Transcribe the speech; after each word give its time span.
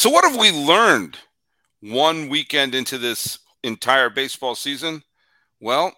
So, 0.00 0.08
what 0.08 0.24
have 0.24 0.40
we 0.40 0.50
learned 0.50 1.18
one 1.82 2.30
weekend 2.30 2.74
into 2.74 2.96
this 2.96 3.38
entire 3.62 4.08
baseball 4.08 4.54
season? 4.54 5.02
Well, 5.60 5.92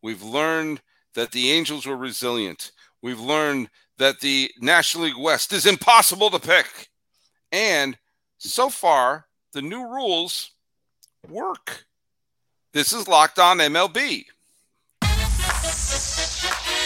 we've 0.00 0.22
learned 0.22 0.82
that 1.16 1.32
the 1.32 1.50
Angels 1.50 1.84
were 1.84 1.96
resilient. 1.96 2.70
We've 3.02 3.18
learned 3.18 3.68
that 3.98 4.20
the 4.20 4.52
National 4.60 5.06
League 5.06 5.18
West 5.18 5.52
is 5.52 5.66
impossible 5.66 6.30
to 6.30 6.38
pick. 6.38 6.90
And 7.50 7.98
so 8.38 8.68
far, 8.68 9.26
the 9.52 9.62
new 9.62 9.82
rules 9.82 10.52
work. 11.28 11.86
This 12.72 12.92
is 12.92 13.08
Locked 13.08 13.40
On 13.40 13.58
MLB. 13.58 14.26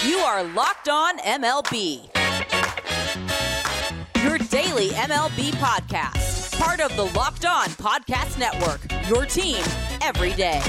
You 0.03 0.17
are 0.17 0.43
Locked 0.45 0.89
On 0.89 1.19
MLB. 1.19 2.09
Your 4.25 4.39
daily 4.39 4.89
MLB 4.89 5.51
podcast 5.57 6.34
part 6.65 6.81
of 6.81 6.97
the 6.97 7.05
Locked 7.17 7.45
On 7.45 7.67
Podcast 7.73 8.39
Network. 8.39 8.81
Your 9.07 9.27
team 9.27 9.63
every 10.01 10.33
day. 10.33 10.63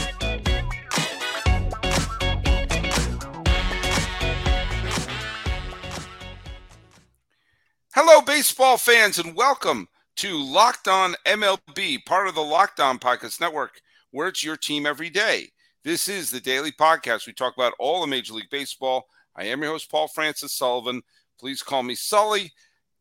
Hello, 7.93 8.21
baseball 8.21 8.75
fans, 8.77 9.19
and 9.19 9.37
welcome 9.37 9.87
to 10.17 10.35
Locked 10.35 10.89
On 10.89 11.15
MLB, 11.25 12.03
part 12.05 12.27
of 12.27 12.35
the 12.35 12.41
Locked 12.41 12.81
On 12.81 12.99
Podcast 12.99 13.39
Network, 13.39 13.79
where 14.11 14.27
it's 14.27 14.43
your 14.43 14.57
team 14.57 14.85
every 14.85 15.09
day. 15.09 15.47
This 15.85 16.09
is 16.09 16.29
the 16.29 16.41
daily 16.41 16.73
podcast. 16.73 17.25
We 17.25 17.31
talk 17.31 17.53
about 17.55 17.73
all 17.79 18.03
of 18.03 18.09
Major 18.09 18.33
League 18.33 18.49
Baseball. 18.51 19.05
I 19.33 19.45
am 19.45 19.61
your 19.61 19.71
host, 19.71 19.89
Paul 19.89 20.09
Francis 20.09 20.57
Sullivan. 20.57 21.03
Please 21.39 21.63
call 21.63 21.83
me 21.83 21.95
Sully. 21.95 22.51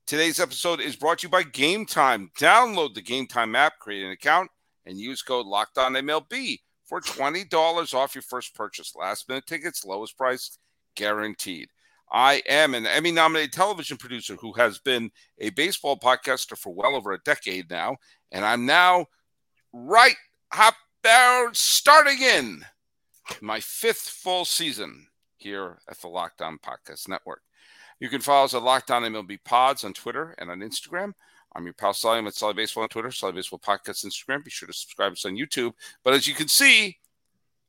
Today's 0.06 0.38
episode 0.38 0.80
is 0.82 0.96
brought 0.96 1.20
to 1.20 1.26
you 1.26 1.30
by 1.30 1.44
Game 1.44 1.86
Time. 1.86 2.30
Download 2.38 2.92
the 2.92 3.00
Game 3.00 3.26
Time 3.26 3.54
app, 3.54 3.78
create 3.78 4.04
an 4.04 4.10
account, 4.10 4.50
and 4.84 4.98
use 4.98 5.22
code 5.22 5.46
Locked 5.46 5.78
On 5.78 5.94
MLB 5.94 6.60
for 6.84 7.00
twenty 7.00 7.42
dollars 7.42 7.94
off 7.94 8.14
your 8.14 8.20
first 8.20 8.54
purchase. 8.54 8.94
Last 8.94 9.26
minute 9.30 9.46
tickets, 9.46 9.82
lowest 9.82 10.18
price 10.18 10.58
guaranteed. 10.94 11.70
I 12.12 12.42
am 12.46 12.74
an 12.74 12.86
Emmy 12.86 13.12
nominated 13.12 13.54
television 13.54 13.96
producer 13.96 14.36
who 14.36 14.52
has 14.52 14.78
been 14.78 15.10
a 15.38 15.48
baseball 15.50 15.98
podcaster 15.98 16.56
for 16.56 16.74
well 16.74 16.94
over 16.94 17.12
a 17.12 17.22
decade 17.22 17.70
now. 17.70 17.96
And 18.30 18.44
I'm 18.44 18.66
now 18.66 19.06
right 19.72 20.16
hop 20.52 20.74
down 21.02 21.54
starting 21.54 22.20
in 22.20 22.62
my 23.40 23.58
fifth 23.58 24.06
full 24.06 24.44
season 24.44 25.06
here 25.38 25.78
at 25.88 25.98
the 26.02 26.08
Locked 26.08 26.42
On 26.42 26.58
Podcast 26.58 27.08
Network. 27.08 27.40
You 28.00 28.08
can 28.08 28.20
follow 28.20 28.44
us 28.44 28.54
at 28.54 28.62
Locked 28.62 28.90
On 28.90 29.02
MLB 29.02 29.38
Pods 29.44 29.84
on 29.84 29.92
Twitter 29.92 30.34
and 30.38 30.50
on 30.50 30.60
Instagram. 30.60 31.12
I'm 31.54 31.64
your 31.64 31.74
pal 31.74 31.94
Sully. 31.94 32.18
I'm 32.18 32.26
at 32.26 32.34
Sully 32.34 32.54
Baseball 32.54 32.82
on 32.82 32.88
Twitter, 32.88 33.12
Sully 33.12 33.32
Baseball 33.32 33.60
Podcast 33.60 34.04
Instagram. 34.04 34.44
Be 34.44 34.50
sure 34.50 34.66
to 34.66 34.72
subscribe 34.72 35.12
to 35.12 35.18
us 35.18 35.24
on 35.24 35.36
YouTube. 35.36 35.72
But 36.02 36.14
as 36.14 36.26
you 36.26 36.34
can 36.34 36.48
see, 36.48 36.98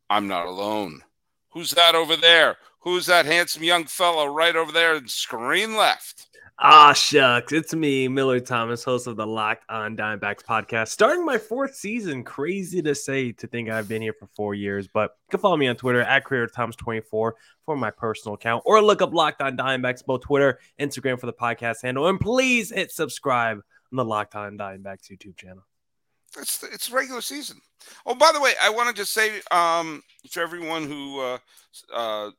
I'm 0.09 0.27
not 0.27 0.47
alone. 0.47 1.01
Who's 1.49 1.71
that 1.71 1.95
over 1.95 2.15
there? 2.15 2.57
Who's 2.79 3.05
that 3.05 3.25
handsome 3.25 3.63
young 3.63 3.85
fellow 3.85 4.25
right 4.25 4.55
over 4.55 4.71
there 4.71 4.95
in 4.95 5.07
screen 5.07 5.75
left? 5.75 6.27
Ah, 6.57 6.93
shucks. 6.93 7.51
It's 7.51 7.73
me, 7.73 8.07
Millard 8.07 8.45
Thomas, 8.45 8.81
host 8.81 9.07
of 9.07 9.17
the 9.17 9.27
Locked 9.27 9.65
on 9.67 9.97
Diamondbacks 9.97 10.41
podcast. 10.41 10.87
Starting 10.87 11.25
my 11.25 11.37
fourth 11.37 11.75
season. 11.75 12.23
Crazy 12.23 12.81
to 12.81 12.95
say 12.95 13.33
to 13.33 13.45
think 13.45 13.69
I've 13.69 13.89
been 13.89 14.01
here 14.01 14.13
for 14.17 14.27
four 14.37 14.53
years, 14.53 14.87
but 14.87 15.17
you 15.25 15.31
can 15.31 15.41
follow 15.41 15.57
me 15.57 15.67
on 15.67 15.75
Twitter 15.75 16.01
at 16.01 16.23
CreatorThomas24 16.23 17.03
for 17.11 17.33
my 17.75 17.91
personal 17.91 18.35
account 18.35 18.63
or 18.65 18.81
look 18.81 19.01
up 19.01 19.13
Locked 19.13 19.41
on 19.41 19.57
Diamondbacks, 19.57 20.05
both 20.05 20.21
Twitter, 20.21 20.59
Instagram 20.79 21.19
for 21.19 21.25
the 21.25 21.33
podcast 21.33 21.81
handle. 21.83 22.07
And 22.07 22.21
please 22.21 22.71
hit 22.71 22.89
subscribe 22.89 23.57
on 23.91 23.97
the 23.97 24.05
Locked 24.05 24.35
on 24.35 24.57
Diamondbacks 24.57 25.11
YouTube 25.11 25.35
channel. 25.35 25.65
It's, 26.37 26.63
it's 26.63 26.89
regular 26.89 27.21
season. 27.21 27.59
Oh, 28.05 28.15
by 28.15 28.31
the 28.33 28.39
way, 28.39 28.53
I 28.63 28.69
want 28.69 28.87
to 28.87 28.95
just 28.95 29.11
say 29.11 29.41
um, 29.51 30.01
to 30.31 30.39
everyone 30.39 30.85
who 30.85 31.19
uh, 31.19 31.37
uh, 31.93 32.31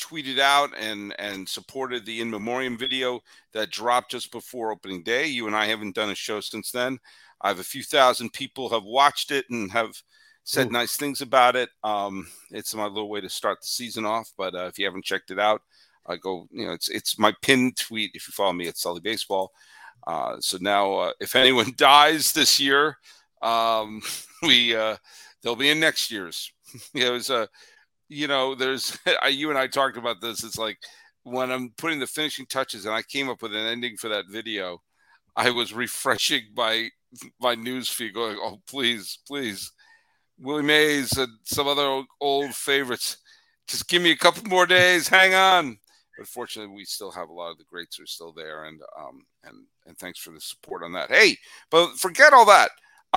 tweeted 0.00 0.38
out 0.38 0.70
and 0.78 1.14
and 1.18 1.48
supported 1.48 2.04
the 2.04 2.20
in 2.20 2.30
memoriam 2.30 2.76
video 2.76 3.20
that 3.52 3.70
dropped 3.70 4.10
just 4.10 4.32
before 4.32 4.72
opening 4.72 5.02
day. 5.02 5.26
You 5.26 5.46
and 5.46 5.56
I 5.56 5.66
haven't 5.66 5.94
done 5.94 6.10
a 6.10 6.14
show 6.14 6.40
since 6.40 6.70
then. 6.70 6.98
I 7.40 7.48
have 7.48 7.58
a 7.60 7.64
few 7.64 7.82
thousand 7.82 8.32
people 8.32 8.68
have 8.70 8.84
watched 8.84 9.30
it 9.30 9.46
and 9.50 9.70
have 9.72 10.02
said 10.44 10.68
Ooh. 10.68 10.70
nice 10.70 10.96
things 10.96 11.20
about 11.20 11.56
it. 11.56 11.70
Um, 11.84 12.28
it's 12.50 12.74
my 12.74 12.86
little 12.86 13.08
way 13.08 13.20
to 13.20 13.28
start 13.28 13.60
the 13.60 13.66
season 13.66 14.04
off. 14.04 14.30
But 14.36 14.54
uh, 14.54 14.66
if 14.66 14.78
you 14.78 14.84
haven't 14.84 15.04
checked 15.04 15.30
it 15.30 15.38
out, 15.38 15.62
I 16.06 16.16
go. 16.16 16.48
You 16.50 16.66
know, 16.66 16.72
it's 16.72 16.88
it's 16.88 17.18
my 17.18 17.34
pinned 17.42 17.76
tweet. 17.76 18.12
If 18.14 18.28
you 18.28 18.32
follow 18.32 18.52
me 18.52 18.68
at 18.68 18.78
Sully 18.78 19.00
Baseball. 19.00 19.52
Uh, 20.06 20.36
so 20.40 20.58
now, 20.60 20.94
uh, 20.94 21.12
if 21.20 21.36
anyone 21.36 21.72
dies 21.76 22.32
this 22.32 22.58
year, 22.58 22.96
um, 23.42 24.02
we 24.42 24.74
uh, 24.74 24.96
they'll 25.42 25.56
be 25.56 25.70
in 25.70 25.80
next 25.80 26.10
year's. 26.10 26.52
it 26.94 27.10
was 27.10 27.30
a 27.30 27.48
you 28.12 28.28
know, 28.28 28.54
there's 28.54 28.98
you 29.30 29.50
and 29.50 29.58
I 29.58 29.66
talked 29.66 29.96
about 29.96 30.20
this. 30.20 30.44
It's 30.44 30.58
like 30.58 30.78
when 31.24 31.50
I'm 31.50 31.70
putting 31.76 31.98
the 31.98 32.06
finishing 32.06 32.46
touches, 32.46 32.84
and 32.84 32.94
I 32.94 33.02
came 33.02 33.28
up 33.28 33.42
with 33.42 33.54
an 33.54 33.66
ending 33.66 33.96
for 33.96 34.08
that 34.08 34.26
video. 34.28 34.82
I 35.34 35.50
was 35.50 35.72
refreshing 35.72 36.42
my 36.54 36.90
my 37.40 37.54
news 37.54 37.88
feed, 37.88 38.14
going, 38.14 38.36
"Oh, 38.40 38.60
please, 38.66 39.18
please, 39.26 39.72
Willie 40.38 40.62
Mays 40.62 41.16
and 41.16 41.32
some 41.44 41.66
other 41.66 42.02
old 42.20 42.54
favorites. 42.54 43.16
Just 43.66 43.88
give 43.88 44.02
me 44.02 44.10
a 44.10 44.16
couple 44.16 44.44
more 44.44 44.66
days. 44.66 45.08
Hang 45.08 45.34
on." 45.34 45.78
But 46.18 46.28
fortunately, 46.28 46.74
we 46.74 46.84
still 46.84 47.10
have 47.10 47.30
a 47.30 47.32
lot 47.32 47.52
of 47.52 47.58
the 47.58 47.64
greats 47.64 47.98
are 47.98 48.06
still 48.06 48.32
there, 48.32 48.64
and 48.64 48.80
um 48.98 49.24
and 49.44 49.64
and 49.86 49.96
thanks 49.98 50.18
for 50.18 50.30
the 50.30 50.40
support 50.40 50.82
on 50.82 50.92
that. 50.92 51.10
Hey, 51.10 51.36
but 51.70 51.96
forget 51.98 52.32
all 52.32 52.46
that. 52.46 52.70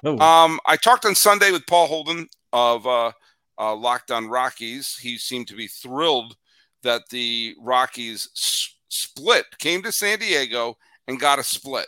Oh. 0.04 0.20
Um, 0.20 0.60
I 0.66 0.76
talked 0.76 1.06
on 1.06 1.16
Sunday 1.16 1.52
with 1.52 1.66
Paul 1.68 1.88
Holden 1.88 2.28
of 2.52 2.86
uh, 2.86 3.12
uh, 3.58 3.76
Locked 3.76 4.12
on 4.12 4.28
Rockies. 4.28 4.98
He 4.98 5.18
seemed 5.18 5.48
to 5.48 5.56
be 5.56 5.68
thrilled 5.68 6.36
that 6.84 7.10
the 7.10 7.56
Rockies 7.60 8.30
s- 8.34 8.76
split, 8.90 9.46
came 9.60 9.82
to 9.84 9.92
San 9.92 10.20
Diego 10.20 10.78
and 11.08 11.20
got 11.20 11.40
a 11.40 11.44
split 11.44 11.88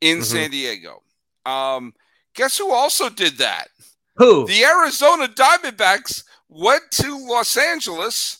in 0.00 0.18
mm-hmm. 0.18 0.24
San 0.24 0.50
Diego. 0.50 1.02
Um, 1.46 1.92
guess 2.34 2.56
who 2.58 2.72
also 2.72 3.08
did 3.08 3.38
that? 3.38 3.68
Who? 4.16 4.46
The 4.46 4.64
Arizona 4.64 5.28
Diamondbacks 5.28 6.24
went 6.48 6.82
to 6.92 7.26
Los 7.26 7.56
Angeles 7.56 8.38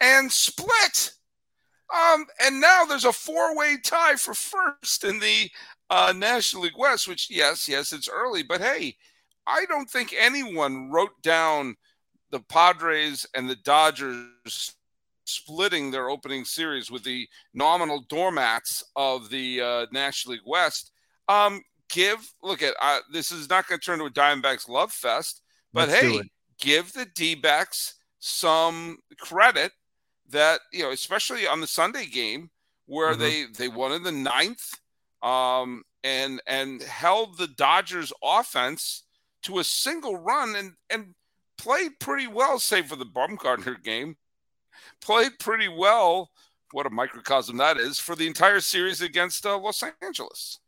and 0.00 0.30
split. 0.30 1.12
Um, 1.94 2.26
and 2.42 2.60
now 2.60 2.84
there's 2.84 3.04
a 3.04 3.12
four-way 3.12 3.76
tie 3.82 4.16
for 4.16 4.34
first 4.34 5.04
in 5.04 5.18
the 5.18 5.50
uh, 5.90 6.12
National 6.16 6.62
League 6.62 6.78
West. 6.78 7.08
Which, 7.08 7.28
yes, 7.30 7.68
yes, 7.68 7.92
it's 7.92 8.08
early, 8.08 8.42
but 8.42 8.60
hey, 8.60 8.96
I 9.46 9.64
don't 9.66 9.90
think 9.90 10.14
anyone 10.18 10.90
wrote 10.90 11.22
down 11.22 11.76
the 12.30 12.40
Padres 12.40 13.26
and 13.34 13.48
the 13.48 13.56
Dodgers 13.56 14.74
splitting 15.24 15.90
their 15.90 16.10
opening 16.10 16.44
series 16.44 16.90
with 16.90 17.04
the 17.04 17.28
nominal 17.54 18.04
doormats 18.08 18.82
of 18.96 19.30
the 19.30 19.60
uh, 19.60 19.86
National 19.92 20.34
League 20.34 20.42
West. 20.46 20.92
Um, 21.28 21.62
give 21.88 22.32
look 22.42 22.62
at 22.62 22.74
uh, 22.80 23.00
this 23.12 23.30
is 23.32 23.48
not 23.48 23.68
going 23.68 23.80
to 23.80 23.84
turn 23.84 24.00
into 24.00 24.06
a 24.06 24.10
Diamondbacks 24.10 24.68
love 24.68 24.92
fest, 24.92 25.42
but 25.72 25.88
Let's 25.88 26.00
hey, 26.00 26.22
give 26.60 26.92
the 26.92 27.06
D-backs 27.14 27.94
some 28.18 28.98
credit 29.18 29.72
that 30.30 30.60
you 30.72 30.82
know, 30.82 30.90
especially 30.90 31.46
on 31.46 31.60
the 31.60 31.66
Sunday 31.66 32.06
game 32.06 32.50
where 32.86 33.12
mm-hmm. 33.12 33.20
they 33.20 33.44
they 33.56 33.68
won 33.68 33.92
in 33.92 34.02
the 34.02 34.12
ninth 34.12 34.74
um, 35.22 35.82
and 36.04 36.40
and 36.46 36.82
held 36.82 37.36
the 37.36 37.48
Dodgers 37.48 38.12
offense 38.22 39.04
to 39.42 39.58
a 39.58 39.64
single 39.64 40.16
run 40.16 40.54
and 40.56 40.72
and 40.88 41.14
played 41.58 41.98
pretty 42.00 42.26
well, 42.26 42.58
save 42.58 42.86
for 42.86 42.96
the 42.96 43.04
Bumgarner 43.04 43.82
game. 43.82 44.16
Played 45.02 45.38
pretty 45.38 45.68
well. 45.68 46.30
What 46.72 46.86
a 46.86 46.90
microcosm 46.90 47.56
that 47.56 47.76
is 47.76 47.98
for 47.98 48.14
the 48.14 48.26
entire 48.26 48.60
series 48.60 49.02
against 49.02 49.44
uh, 49.44 49.58
Los 49.58 49.82
Angeles. 50.02 50.59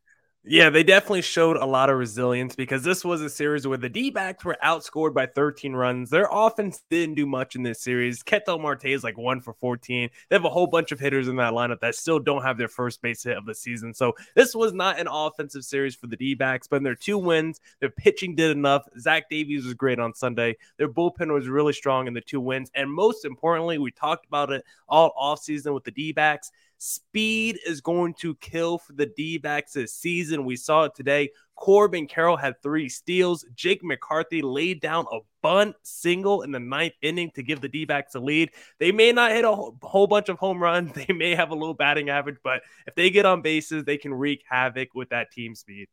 Yeah, 0.45 0.69
they 0.69 0.83
definitely 0.83 1.21
showed 1.21 1.55
a 1.55 1.65
lot 1.65 1.89
of 1.89 1.97
resilience 1.97 2.53
because 2.53 2.83
this 2.83 3.05
was 3.05 3.21
a 3.21 3.29
series 3.29 3.65
where 3.65 3.77
the 3.77 3.87
D 3.87 4.09
backs 4.09 4.43
were 4.43 4.57
outscored 4.61 5.13
by 5.13 5.25
13 5.25 5.71
runs. 5.71 6.09
Their 6.09 6.27
offense 6.29 6.83
didn't 6.89 7.15
do 7.15 7.25
much 7.25 7.55
in 7.55 7.63
this 7.63 7.79
series. 7.79 8.23
Ketel 8.23 8.59
Marte 8.59 8.87
is 8.87 9.05
like 9.05 9.17
one 9.17 9.39
for 9.39 9.53
14. 9.53 10.09
They 10.27 10.35
have 10.35 10.43
a 10.43 10.49
whole 10.49 10.67
bunch 10.67 10.91
of 10.91 10.99
hitters 10.99 11.29
in 11.29 11.37
that 11.37 11.53
lineup 11.53 11.79
that 11.79 11.95
still 11.95 12.19
don't 12.19 12.41
have 12.41 12.57
their 12.57 12.67
first 12.67 13.01
base 13.01 13.23
hit 13.23 13.37
of 13.37 13.45
the 13.45 13.55
season. 13.55 13.93
So 13.93 14.15
this 14.35 14.53
was 14.53 14.73
not 14.73 14.99
an 14.99 15.07
offensive 15.09 15.63
series 15.63 15.95
for 15.95 16.07
the 16.07 16.17
D 16.17 16.33
backs, 16.33 16.67
but 16.67 16.75
in 16.75 16.83
their 16.83 16.93
two 16.93 17.17
wins, 17.17 17.61
their 17.79 17.91
pitching 17.91 18.35
did 18.35 18.51
enough. 18.51 18.83
Zach 18.99 19.29
Davies 19.29 19.63
was 19.63 19.75
great 19.75 19.99
on 19.99 20.13
Sunday. 20.13 20.57
Their 20.75 20.89
bullpen 20.89 21.33
was 21.33 21.47
really 21.47 21.71
strong 21.71 22.05
in 22.05 22.13
the 22.13 22.19
two 22.19 22.41
wins. 22.41 22.69
And 22.75 22.91
most 22.91 23.23
importantly, 23.23 23.77
we 23.77 23.91
talked 23.91 24.25
about 24.25 24.51
it 24.51 24.65
all 24.89 25.13
offseason 25.17 25.73
with 25.73 25.85
the 25.85 25.91
D 25.91 26.11
backs. 26.11 26.51
Speed 26.85 27.59
is 27.65 27.79
going 27.79 28.13
to 28.15 28.35
kill 28.35 28.77
for 28.77 28.91
the 28.91 29.05
D 29.05 29.37
backs 29.37 29.71
this 29.71 29.93
season. 29.93 30.43
We 30.43 30.57
saw 30.57 30.83
it 30.83 30.93
today. 30.93 31.29
Corbin 31.55 32.07
Carroll 32.07 32.35
had 32.35 32.61
three 32.61 32.89
steals. 32.89 33.45
Jake 33.55 33.85
McCarthy 33.85 34.41
laid 34.41 34.81
down 34.81 35.05
a 35.09 35.19
bunt 35.41 35.77
single 35.83 36.41
in 36.41 36.51
the 36.51 36.59
ninth 36.59 36.95
inning 37.01 37.31
to 37.35 37.41
give 37.41 37.61
the 37.61 37.69
D 37.69 37.85
backs 37.85 38.15
a 38.15 38.19
lead. 38.19 38.51
They 38.79 38.91
may 38.91 39.13
not 39.13 39.31
hit 39.31 39.45
a 39.45 39.55
whole 39.81 40.07
bunch 40.07 40.27
of 40.27 40.39
home 40.39 40.61
runs, 40.61 40.91
they 41.07 41.13
may 41.13 41.35
have 41.35 41.51
a 41.51 41.55
low 41.55 41.73
batting 41.73 42.09
average, 42.09 42.39
but 42.43 42.63
if 42.85 42.95
they 42.95 43.09
get 43.09 43.25
on 43.25 43.41
bases, 43.41 43.85
they 43.85 43.97
can 43.97 44.13
wreak 44.13 44.43
havoc 44.45 44.93
with 44.93 45.07
that 45.11 45.31
team 45.31 45.55
speed. 45.55 45.87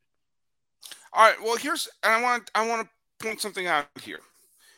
All 1.12 1.24
right. 1.24 1.40
Well, 1.40 1.56
here's 1.56 1.88
and 2.02 2.12
I 2.12 2.20
want 2.20 2.50
I 2.52 2.66
want 2.66 2.88
to 2.88 3.24
point 3.24 3.40
something 3.40 3.68
out 3.68 3.86
here. 4.02 4.22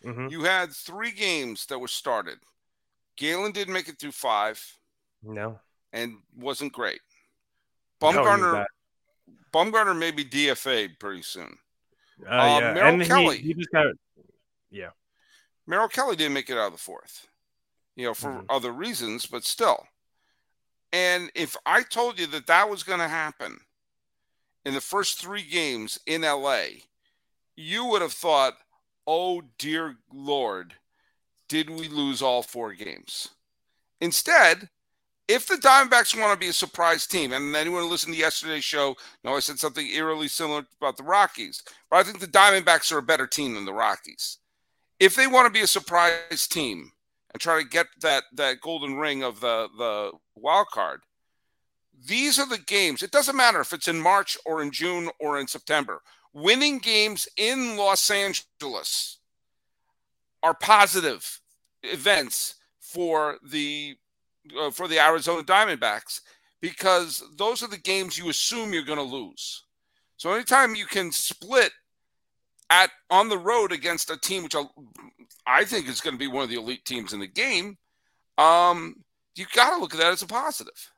Mhm. 0.05 0.31
You 0.31 0.43
had 0.43 0.75
three 0.75 1.13
games 1.13 1.65
that 1.67 1.79
were 1.79 1.89
started. 1.89 2.39
Gallen 3.17 3.53
didn't 3.53 3.73
make 3.73 3.89
it 3.89 3.99
through 3.99 4.13
five 4.13 4.63
No. 5.23 5.59
And 5.93 6.17
wasn't 6.37 6.73
great. 6.73 7.01
Bumgarner. 8.01 8.67
Bumgarner 9.53 9.97
may 9.99 10.11
be 10.11 10.25
DFA'd 10.25 10.99
pretty 10.99 11.23
soon. 11.23 11.59
Uh, 12.27 12.31
Uh, 12.31 12.59
yeah. 12.61 12.73
Merrill 12.75 12.95
and 12.95 13.05
Kelly. 13.05 13.39
He, 13.39 13.55
just 13.55 13.71
got 13.71 13.87
Merrill 15.67 15.89
Kelly 15.89 16.17
didn't 16.17 16.33
make 16.35 16.51
it 16.51 16.59
out 16.59 16.67
of 16.67 16.73
the 16.73 16.79
fourth, 16.79 17.29
you 17.95 18.05
know, 18.05 18.15
for 18.15 18.31
Mhm. 18.31 18.47
other 18.49 18.73
reasons, 18.73 19.27
but 19.27 19.45
still. 19.45 19.87
And 20.93 21.31
if 21.35 21.57
I 21.65 21.85
told 21.85 22.19
you 22.19 22.27
that 22.27 22.49
that 22.49 22.69
was 22.69 22.83
going 22.83 22.99
to 22.99 23.09
happen 23.09 23.65
in 24.65 24.75
the 24.75 24.81
first 24.81 25.21
three 25.21 25.45
games 25.45 25.99
in 26.05 26.25
LA, 26.25 26.89
you 27.55 27.85
would 27.85 28.03
have 28.03 28.13
thought, 28.13 28.59
oh, 29.07 29.43
dear 29.59 29.99
Lord, 30.13 30.75
did 31.47 31.71
we 31.71 31.89
lose 31.89 32.23
all 32.23 32.43
four 32.43 32.73
games? 32.75 33.29
Instead, 34.01 34.69
if 35.29 35.47
the 35.47 35.55
Diamondbacks 35.55 36.19
want 36.19 36.33
to 36.33 36.39
be 36.45 36.51
a 36.51 36.53
surprise 36.53 37.07
team, 37.07 37.33
and 37.33 37.55
anyone 37.57 37.83
who 37.83 37.89
listened 37.89 38.15
to 38.15 38.21
yesterday's 38.21 38.65
show, 38.65 38.97
know 39.25 39.37
I 39.37 39.41
said 39.41 39.59
something 39.59 39.87
eerily 39.87 40.29
similar 40.29 40.67
about 40.81 40.97
the 40.97 41.05
Rockies, 41.05 41.63
but 41.91 41.99
I 41.99 42.03
think 42.03 42.19
the 42.21 42.27
Diamondbacks 42.27 42.93
are 42.93 42.99
a 42.99 43.03
better 43.03 43.27
team 43.27 43.55
than 43.55 43.65
the 43.65 43.73
Rockies 43.73 44.39
if 45.03 45.17
they 45.17 45.27
want 45.27 45.47
to 45.47 45.53
be 45.53 45.65
a 45.65 45.67
surprise 45.67 46.47
team 46.47 46.93
and 47.33 47.41
try 47.41 47.61
to 47.61 47.69
get 47.69 47.89
that 48.03 48.23
that 48.35 48.61
golden 48.61 48.95
ring 48.95 49.25
of 49.25 49.41
the 49.41 49.69
the 49.77 50.13
wild 50.37 50.69
card, 50.69 51.01
these 52.07 52.39
are 52.39 52.49
the 52.49 52.59
games. 52.59 53.03
It 53.03 53.11
doesn't 53.11 53.37
matter 53.37 53.61
if 53.61 53.73
it's 53.73 53.89
in 53.89 54.01
March 54.01 54.39
or 54.47 54.63
in 54.63 54.71
June 54.71 55.11
or 55.19 55.41
in 55.41 55.49
September. 55.49 56.03
Winning 56.33 56.79
games 56.79 57.29
in 57.37 57.77
Los 57.77 58.09
Angeles 58.13 59.19
are 60.41 60.55
positive 60.55 61.41
events 61.83 62.55
for 62.79 63.39
the 63.45 63.97
uh, 64.59 64.71
for 64.71 64.89
the 64.89 64.99
Arizona 64.99 65.43
Diamondbacks 65.43 66.21
because 66.61 67.23
those 67.37 67.63
are 67.63 67.69
the 67.69 67.79
games 67.79 68.17
you 68.17 68.31
assume 68.31 68.73
you're 68.73 68.85
going 68.85 68.99
to 68.99 69.03
lose. 69.03 69.65
So 70.17 70.33
anytime 70.33 70.75
you 70.75 70.87
can 70.87 71.11
split 71.11 71.73
at 72.71 72.91
on 73.11 73.29
the 73.29 73.39
road 73.39 73.73
against 73.73 74.11
a 74.11 74.17
team 74.17 74.45
which 74.45 74.55
I, 74.55 74.65
I 75.47 75.65
think 75.65 75.89
is 75.89 76.01
going 76.01 76.15
to 76.15 76.19
be 76.19 76.29
one 76.29 76.45
of 76.45 76.51
the 76.51 76.57
elite 76.57 76.85
teams 76.85 77.13
in 77.13 77.21
the 77.21 77.27
game, 77.27 77.77
um, 78.39 79.03
you 79.35 79.47
got 79.55 79.75
to 79.75 79.81
look 79.81 79.95
at 79.95 80.01
that 80.01 80.13
as 80.13 80.23
a 80.23 80.27
positive. 80.27 80.91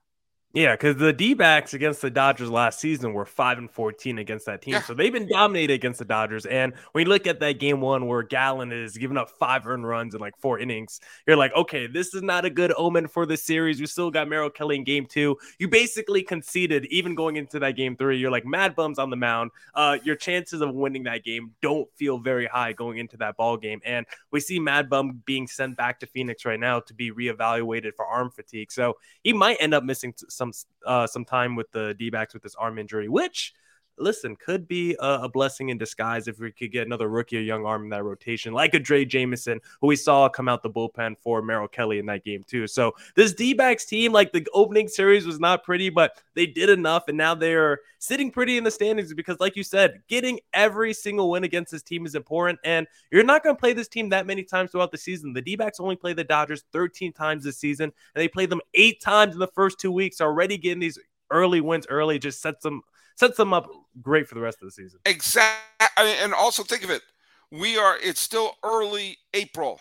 Yeah, 0.55 0.75
because 0.75 0.97
the 0.97 1.13
D 1.13 1.35
backs 1.35 1.75
against 1.75 2.01
the 2.01 2.11
Dodgers 2.11 2.49
last 2.49 2.79
season 2.79 3.13
were 3.13 3.27
five 3.27 3.59
and 3.59 3.69
fourteen 3.69 4.19
against 4.19 4.47
that 4.47 4.63
team. 4.63 4.75
Yeah. 4.75 4.83
So 4.83 4.95
they've 4.95 5.13
been 5.13 5.29
dominated 5.29 5.73
against 5.73 5.99
the 5.99 6.05
Dodgers. 6.05 6.47
And 6.47 6.75
when 6.93 7.05
you 7.05 7.09
look 7.11 7.27
at 7.27 7.41
that 7.41 7.59
game 7.59 7.81
one 7.81 8.07
where 8.07 8.23
Gallen 8.23 8.71
is 8.71 8.97
giving 8.97 9.17
up 9.17 9.31
five 9.31 9.67
earned 9.67 9.85
runs 9.85 10.15
in 10.15 10.21
like 10.21 10.37
four 10.39 10.61
innings, 10.61 11.01
you're 11.27 11.37
like, 11.37 11.53
okay, 11.57 11.89
this 11.89 12.15
is 12.15 12.23
not 12.23 12.45
a 12.45 12.51
good 12.51 12.73
omen 12.77 13.09
for 13.09 13.27
the 13.27 13.37
series. 13.37 13.81
We 13.81 13.87
still 13.87 14.13
got 14.13 14.29
Merrill 14.29 14.49
Kelly 14.49 14.77
in 14.77 14.85
game 14.85 15.07
two. 15.07 15.37
You 15.59 15.67
basically 15.69 16.23
conceded 16.23 16.87
even 16.87 17.17
going 17.17 17.35
into 17.35 17.59
that 17.59 17.73
game 17.73 17.97
three. 17.97 18.19
You're 18.19 18.31
like 18.31 18.47
mad 18.47 18.77
bums 18.77 19.01
on 19.01 19.11
the 19.11 19.17
mound. 19.17 19.51
Uh, 19.75 19.99
your 20.05 20.15
chances 20.15 20.61
of 20.61 20.73
winning 20.73 21.03
that 21.03 21.25
game 21.25 21.51
don't 21.63 21.89
feel 21.97 22.19
very 22.19 22.47
high 22.47 22.73
going 22.73 22.99
into 22.99 23.17
that 23.17 23.37
ball 23.37 23.57
game. 23.57 23.81
And 23.85 24.07
we 24.31 24.39
see 24.39 24.61
Mad 24.61 24.89
Bum 24.89 25.21
being 25.25 25.49
sent 25.49 25.77
back 25.77 25.99
to 25.99 26.07
Phoenix 26.07 26.45
right 26.45 26.61
now 26.61 26.79
to 26.79 26.95
be 26.95 27.11
reevaluated 27.11 27.95
for 27.97 28.07
arm 28.07 28.31
fatigue. 28.31 28.71
So 28.71 28.99
he 29.25 29.33
might 29.33 29.57
end 29.59 29.75
up 29.75 29.83
missing 29.83 30.13
t- 30.13 30.27
some 30.53 30.69
uh, 30.87 31.07
some 31.07 31.25
time 31.25 31.57
with 31.57 31.71
the 31.73 31.95
D 31.95 32.11
backs 32.11 32.35
with 32.35 32.43
this 32.43 32.55
arm 32.55 32.79
injury, 32.79 33.09
which 33.09 33.55
listen 33.99 34.37
could 34.37 34.67
be 34.67 34.97
a, 35.01 35.21
a 35.23 35.29
blessing 35.29 35.69
in 35.69 35.79
disguise 35.79 36.29
if 36.29 36.39
we 36.39 36.53
could 36.53 36.73
get 36.73 36.87
another 36.87 37.09
rookie 37.09 37.39
or 37.39 37.41
young 37.41 37.65
arm 37.65 37.85
in 37.85 37.91
that 37.91 38.05
rotation, 38.05 38.53
like 38.53 38.75
a 38.75 38.81
Drey 38.81 39.07
Jameson, 39.07 39.61
who 39.81 39.87
we 39.87 39.97
saw 39.97 40.29
come 40.29 40.49
out 40.49 40.63
the 40.63 40.71
bullpen 40.71 41.17
for 41.23 41.43
Merrill 41.43 41.69
Kelly 41.69 41.99
in 41.99 42.07
that 42.07 42.25
game 42.25 42.43
too. 42.47 42.67
So 42.67 42.93
this 43.15 43.33
D 43.33 43.55
backs 43.55 43.85
team, 43.85 44.13
like 44.13 44.33
the 44.33 44.47
opening 44.53 44.89
series 44.89 45.27
was 45.27 45.41
not 45.41 45.65
pretty, 45.65 45.91
but 45.91 46.21
they 46.35 46.47
did 46.47 46.69
enough, 46.69 47.09
and 47.09 47.17
now 47.17 47.35
they're 47.35 47.81
sitting 47.99 48.31
pretty 48.31 48.59
in 48.59 48.65
the 48.65 48.71
standings 48.71 49.15
because, 49.15 49.41
like 49.41 49.57
you 49.57 49.63
said, 49.63 50.03
getting 50.09 50.39
every 50.53 50.93
single 50.93 51.31
win 51.31 51.45
against 51.45 51.73
this 51.73 51.83
team 51.83 52.05
is 52.05 52.15
important. 52.15 52.59
And 52.65 52.87
you're 53.11 53.25
not 53.25 53.43
going 53.43 53.57
to 53.57 53.61
play 53.61 53.73
this 53.73 53.89
team 53.89 54.11
that 54.11 54.27
many 54.27 54.43
times 54.43 54.71
throughout 54.71 54.93
the 54.93 54.99
season. 54.99 55.33
The 55.33 55.43
D 55.43 55.57
backs 55.57 55.81
only 55.81 55.97
play 55.97 56.13
the 56.13 56.25
Dodgers 56.25 56.65
13 56.73 57.13
times 57.13 57.45
this 57.45 57.59
season, 57.59 57.85
and 58.15 58.23
they 58.23 58.29
played 58.29 58.51
them 58.51 58.61
eight 58.75 59.01
times 59.01 59.35
in 59.35 59.41
the 59.41 59.47
first 59.49 59.81
two 59.81 59.93
weeks. 59.93 60.21
Already 60.21 60.59
getting 60.59 60.81
these 60.81 60.99
early 61.31 61.61
wins 61.61 61.87
early 61.89 62.19
just 62.19 62.41
sets 62.41 62.63
them 62.63 62.83
sets 63.17 63.37
them 63.37 63.53
up 63.53 63.69
great 64.03 64.29
for 64.29 64.35
the 64.35 64.41
rest 64.41 64.59
of 64.63 64.67
the 64.69 64.73
season. 64.73 65.01
Exactly, 65.05 66.13
and 66.21 66.35
also 66.35 66.63
think 66.63 66.85
of 66.85 66.91
it: 66.91 67.03
we 67.51 67.77
are. 67.79 67.97
It's 67.99 68.21
still 68.21 68.57
early 68.63 69.19
April, 69.33 69.81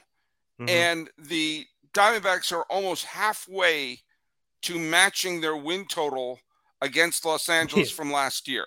Mhm. 0.60 0.70
and 0.70 1.10
the 1.18 1.68
Diamondbacks 1.94 2.52
are 2.52 2.64
almost 2.64 3.06
halfway 3.06 4.02
to 4.64 4.80
matching 4.80 5.42
their 5.42 5.56
win 5.56 5.86
total 5.88 6.40
against 6.82 7.24
Los 7.26 7.48
Angeles 7.50 7.92
from 7.92 8.12
last 8.12 8.48
year. 8.48 8.66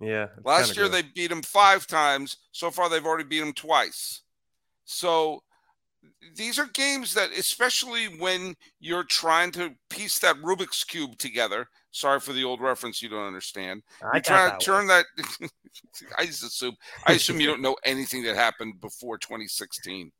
yeah, 0.00 0.28
Last 0.44 0.76
year 0.76 0.88
gross. 0.88 1.02
they 1.02 1.08
beat 1.08 1.26
them 1.28 1.42
five 1.42 1.86
times. 1.86 2.36
So 2.52 2.70
far 2.70 2.88
they've 2.88 3.04
already 3.04 3.24
beat 3.24 3.40
them 3.40 3.52
twice. 3.52 4.22
So 4.84 5.42
these 6.36 6.58
are 6.58 6.66
games 6.66 7.14
that, 7.14 7.30
especially 7.32 8.04
when 8.18 8.54
you're 8.80 9.04
trying 9.04 9.50
to 9.52 9.74
piece 9.90 10.18
that 10.20 10.36
Rubik's 10.36 10.84
cube 10.84 11.18
together. 11.18 11.68
Sorry 11.90 12.20
for 12.20 12.32
the 12.32 12.44
old 12.44 12.60
reference 12.60 13.02
you 13.02 13.08
don't 13.08 13.26
understand. 13.26 13.82
I 14.02 14.16
You're 14.16 14.22
got 14.22 14.60
trying 14.60 14.86
that 14.86 15.04
to 15.14 15.22
turn 15.22 15.48
that. 15.48 15.50
I 16.16 16.26
just 16.26 16.44
assume. 16.44 16.76
I 17.06 17.12
assume 17.14 17.40
you 17.40 17.46
don't 17.46 17.62
know 17.62 17.76
anything 17.84 18.22
that 18.24 18.36
happened 18.36 18.80
before 18.80 19.18
2016. 19.18 20.12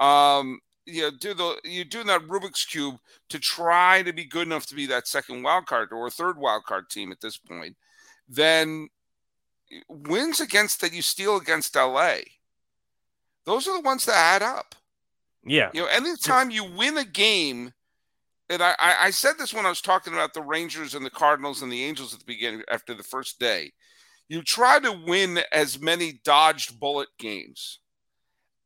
Um, 0.00 0.58
you 0.86 1.02
know, 1.02 1.10
do 1.20 1.34
the 1.34 1.56
you're 1.64 1.84
doing 1.84 2.06
that 2.06 2.22
Rubik's 2.22 2.64
cube 2.64 2.96
to 3.28 3.38
try 3.38 4.02
to 4.02 4.12
be 4.12 4.24
good 4.24 4.46
enough 4.46 4.66
to 4.66 4.74
be 4.74 4.86
that 4.86 5.06
second 5.06 5.42
wild 5.42 5.66
card 5.66 5.92
or 5.92 6.10
third 6.10 6.38
wild 6.38 6.64
card 6.64 6.88
team 6.90 7.12
at 7.12 7.20
this 7.20 7.36
point. 7.36 7.76
Then 8.28 8.88
wins 9.88 10.40
against 10.40 10.80
that 10.80 10.92
you 10.92 11.02
steal 11.02 11.36
against 11.36 11.76
LA. 11.76 12.16
Those 13.44 13.68
are 13.68 13.76
the 13.76 13.84
ones 13.84 14.06
that 14.06 14.16
add 14.16 14.42
up. 14.42 14.74
Yeah, 15.44 15.70
You 15.72 15.82
know, 15.82 15.88
anytime 15.88 16.50
you 16.50 16.64
win 16.64 16.98
a 16.98 17.04
game, 17.04 17.72
and 18.50 18.62
I, 18.62 18.74
I, 18.78 19.10
said 19.10 19.34
this 19.38 19.54
when 19.54 19.64
I 19.64 19.70
was 19.70 19.80
talking 19.80 20.12
about 20.12 20.34
the 20.34 20.42
Rangers 20.42 20.94
and 20.94 21.06
the 21.06 21.10
Cardinals 21.10 21.62
and 21.62 21.70
the 21.72 21.84
Angels 21.84 22.12
at 22.12 22.18
the 22.18 22.26
beginning 22.26 22.62
after 22.70 22.94
the 22.94 23.02
first 23.02 23.38
day, 23.38 23.72
you 24.28 24.42
try 24.42 24.78
to 24.80 24.92
win 24.92 25.40
as 25.52 25.80
many 25.80 26.20
dodged 26.24 26.78
bullet 26.78 27.08
games 27.18 27.78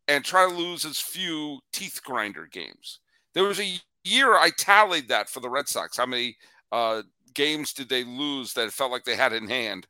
and 0.09 0.25
try 0.25 0.49
to 0.49 0.55
lose 0.55 0.85
as 0.85 0.99
few 0.99 1.61
teeth 1.73 2.01
grinder 2.03 2.49
games. 2.51 3.01
There 3.35 3.45
was 3.45 3.61
a 3.61 3.79
year 4.05 4.35
I 4.35 4.51
tallied 4.51 5.09
that 5.09 5.29
for 5.29 5.41
the 5.41 5.51
Red 5.51 5.69
Sox. 5.69 5.97
How 5.97 6.07
many 6.07 6.37
uh, 6.73 7.03
games 7.35 7.73
did 7.73 7.89
they 7.89 8.05
lose 8.05 8.53
that 8.55 8.67
it 8.67 8.73
felt 8.73 8.93
like 8.93 9.05
they 9.05 9.17
had 9.17 9.33
in 9.33 9.49
hand, 9.49 9.87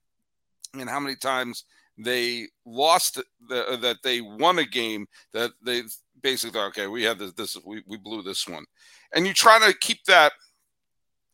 and 0.74 0.88
how 0.88 1.00
many 1.00 1.16
times 1.16 1.64
they 1.96 2.48
lost 2.64 3.22
the, 3.48 3.78
that 3.80 3.98
they 4.02 4.20
won 4.20 4.58
a 4.58 4.64
game 4.64 5.06
that 5.32 5.52
they 5.64 5.82
basically 6.24 6.58
thought, 6.58 6.68
okay, 6.68 6.88
we 6.88 7.04
had 7.04 7.18
this, 7.18 7.32
this 7.34 7.56
we, 7.64 7.84
we 7.86 7.98
blew 7.98 8.22
this 8.22 8.48
one, 8.48 8.64
and 9.14 9.26
you 9.26 9.32
try 9.32 9.60
to 9.60 9.76
keep 9.78 10.02
that. 10.06 10.32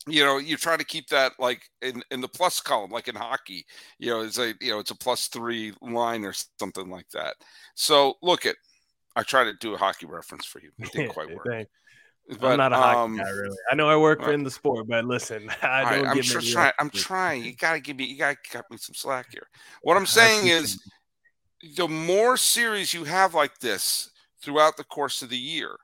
You 0.07 0.25
know, 0.25 0.39
you 0.39 0.57
try 0.57 0.77
to 0.77 0.85
keep 0.85 1.09
that 1.09 1.33
like 1.39 1.63
in, 1.83 2.03
in 2.11 2.21
the 2.23 2.29
plus 2.29 2.61
column, 2.61 2.91
like 2.91 3.07
in 3.07 3.15
hockey. 3.15 3.65
You 3.99 4.11
know, 4.11 4.21
it's 4.23 4.39
a 4.39 4.55
you 4.61 4.73
know 4.73 4.79
it's 4.79 4.91
a 4.91 4.97
plus 4.97 5.29
three 5.29 5.73
line 5.81 6.25
or 6.25 6.35
something 6.59 6.91
like 6.91 7.09
that. 7.11 7.37
So 7.75 8.15
look 8.23 8.47
at, 8.47 8.57
I 9.15 9.23
try 9.23 9.45
to 9.45 9.53
do 9.61 9.75
a 9.75 9.79
hockey 9.79 10.07
reference 10.07 10.47
for 10.47 10.61
you. 10.61 10.71
It 10.79 10.93
didn't 10.93 11.09
quite 11.15 11.35
work. 11.35 11.67
But, 12.39 12.53
I'm 12.53 12.59
not 12.59 12.73
a 12.73 12.77
hockey 12.77 12.99
um, 12.99 13.17
guy, 13.17 13.29
really. 13.29 13.57
I 13.71 13.75
know 13.75 13.89
I 13.89 13.97
work 13.97 14.21
right. 14.21 14.35
in 14.35 14.45
the 14.45 14.51
sport, 14.51 14.87
but 14.89 15.05
listen, 15.05 15.51
i 15.63 15.97
don't 15.97 16.07
I, 16.07 16.13
am 16.13 16.23
sure 16.23 16.41
trying. 16.41 16.73
I'm 16.79 16.91
trying. 16.91 17.45
You 17.45 17.55
gotta 17.55 17.81
give 17.81 17.97
me. 17.97 18.05
You 18.05 18.17
gotta 18.17 18.39
cut 18.51 18.65
me 18.71 18.79
some 18.79 18.95
slack 18.95 19.27
here. 19.31 19.47
What 19.83 19.97
I'm 19.97 20.07
saying 20.07 20.47
is, 20.47 20.81
the 21.77 21.89
more 21.89 22.37
series 22.37 22.95
you 22.95 23.05
have 23.05 23.35
like 23.35 23.59
this 23.59 24.10
throughout 24.43 24.77
the 24.77 24.85
course 24.85 25.23
of 25.23 25.31
the 25.31 25.39
year, 25.39 25.77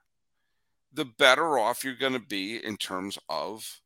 the 0.92 1.04
better 1.04 1.58
off 1.58 1.84
you're 1.84 1.94
going 1.94 2.12
to 2.12 2.18
be 2.18 2.64
in 2.64 2.76
terms 2.76 3.18
of, 3.28 3.80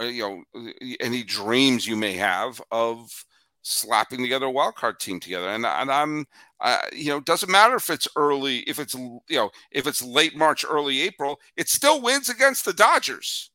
uh, 0.00 0.04
you 0.04 0.22
know, 0.54 0.62
any 1.00 1.22
dreams 1.22 1.86
you 1.86 1.96
may 1.96 2.14
have 2.14 2.60
of 2.70 3.08
slapping 3.62 4.22
together 4.22 4.46
a 4.46 4.50
wild 4.50 4.74
card 4.74 4.98
team 4.98 5.20
together. 5.20 5.48
And 5.48 5.66
and 5.66 5.90
I'm, 5.90 6.26
uh, 6.60 6.80
you 6.92 7.10
know, 7.10 7.20
doesn't 7.20 7.50
matter 7.50 7.76
if 7.76 7.90
it's 7.90 8.08
early, 8.16 8.58
if 8.60 8.78
it's 8.78 8.94
you 8.94 9.20
know, 9.30 9.50
if 9.70 9.86
it's 9.86 10.02
late 10.02 10.36
March, 10.36 10.64
early 10.68 11.02
April, 11.02 11.38
it 11.56 11.68
still 11.68 12.00
wins 12.00 12.28
against 12.28 12.64
the 12.64 12.72
Dodgers. 12.72 13.50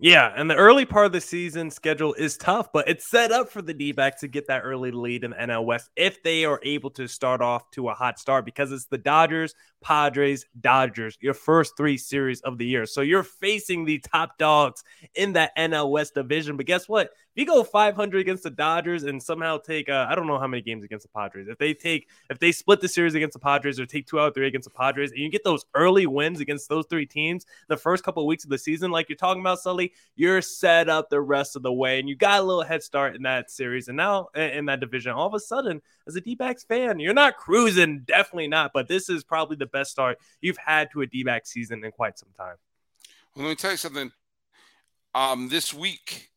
Yeah, 0.00 0.32
and 0.36 0.48
the 0.48 0.54
early 0.54 0.84
part 0.84 1.06
of 1.06 1.12
the 1.12 1.20
season 1.20 1.72
schedule 1.72 2.14
is 2.14 2.36
tough, 2.36 2.72
but 2.72 2.88
it's 2.88 3.10
set 3.10 3.32
up 3.32 3.50
for 3.50 3.62
the 3.62 3.74
D 3.74 3.90
backs 3.90 4.20
to 4.20 4.28
get 4.28 4.46
that 4.46 4.60
early 4.60 4.92
lead 4.92 5.24
in 5.24 5.32
the 5.32 5.36
NL 5.36 5.64
West 5.64 5.90
if 5.96 6.22
they 6.22 6.44
are 6.44 6.60
able 6.62 6.90
to 6.90 7.08
start 7.08 7.40
off 7.40 7.68
to 7.72 7.88
a 7.88 7.94
hot 7.94 8.16
start 8.20 8.44
because 8.44 8.70
it's 8.70 8.84
the 8.86 8.98
Dodgers, 8.98 9.56
Padres, 9.82 10.46
Dodgers, 10.60 11.18
your 11.20 11.34
first 11.34 11.76
three 11.76 11.98
series 11.98 12.40
of 12.42 12.58
the 12.58 12.66
year. 12.66 12.86
So 12.86 13.00
you're 13.00 13.24
facing 13.24 13.84
the 13.86 13.98
top 13.98 14.38
dogs 14.38 14.84
in 15.16 15.32
that 15.32 15.50
NL 15.56 15.90
West 15.90 16.14
division. 16.14 16.56
But 16.56 16.66
guess 16.66 16.88
what? 16.88 17.10
If 17.34 17.42
you 17.42 17.46
go 17.46 17.62
500 17.62 18.20
against 18.20 18.42
the 18.42 18.50
Dodgers 18.50 19.04
and 19.04 19.22
somehow 19.22 19.58
take, 19.58 19.88
uh, 19.88 20.06
I 20.08 20.16
don't 20.16 20.26
know 20.26 20.40
how 20.40 20.48
many 20.48 20.60
games 20.60 20.82
against 20.82 21.04
the 21.04 21.10
Padres, 21.10 21.46
if 21.48 21.58
they 21.58 21.72
take, 21.72 22.08
if 22.30 22.38
they 22.40 22.50
split 22.50 22.80
the 22.80 22.88
series 22.88 23.14
against 23.14 23.34
the 23.34 23.38
Padres 23.38 23.78
or 23.78 23.86
take 23.86 24.06
two 24.06 24.18
out 24.18 24.28
of 24.28 24.34
three 24.34 24.48
against 24.48 24.68
the 24.68 24.74
Padres, 24.74 25.12
and 25.12 25.20
you 25.20 25.30
get 25.30 25.44
those 25.44 25.64
early 25.74 26.06
wins 26.06 26.40
against 26.40 26.68
those 26.68 26.86
three 26.90 27.06
teams 27.06 27.46
the 27.68 27.76
first 27.76 28.02
couple 28.02 28.24
of 28.24 28.26
weeks 28.26 28.42
of 28.42 28.50
the 28.50 28.58
season, 28.58 28.90
like 28.90 29.08
you're 29.08 29.16
talking 29.16 29.40
about, 29.40 29.60
Sully, 29.60 29.87
you're 30.16 30.42
set 30.42 30.88
up 30.88 31.10
the 31.10 31.20
rest 31.20 31.56
of 31.56 31.62
the 31.62 31.72
way, 31.72 31.98
and 31.98 32.08
you 32.08 32.16
got 32.16 32.40
a 32.40 32.42
little 32.42 32.62
head 32.62 32.82
start 32.82 33.16
in 33.16 33.22
that 33.22 33.50
series, 33.50 33.88
and 33.88 33.96
now 33.96 34.28
in 34.34 34.66
that 34.66 34.80
division, 34.80 35.12
all 35.12 35.26
of 35.26 35.34
a 35.34 35.40
sudden, 35.40 35.80
as 36.06 36.16
a 36.16 36.20
D-backs 36.20 36.64
fan, 36.64 37.00
you're 37.00 37.14
not 37.14 37.36
cruising, 37.36 38.00
definitely 38.00 38.48
not, 38.48 38.72
but 38.72 38.88
this 38.88 39.08
is 39.08 39.24
probably 39.24 39.56
the 39.56 39.66
best 39.66 39.90
start 39.90 40.18
you've 40.40 40.58
had 40.58 40.90
to 40.92 41.02
a 41.02 41.06
D-back 41.06 41.46
season 41.46 41.84
in 41.84 41.92
quite 41.92 42.18
some 42.18 42.30
time. 42.36 42.56
Well, 43.34 43.44
let 43.44 43.50
me 43.50 43.56
tell 43.56 43.70
you 43.72 43.76
something. 43.76 44.10
Um, 45.14 45.48
this 45.48 45.72
week 45.72 46.30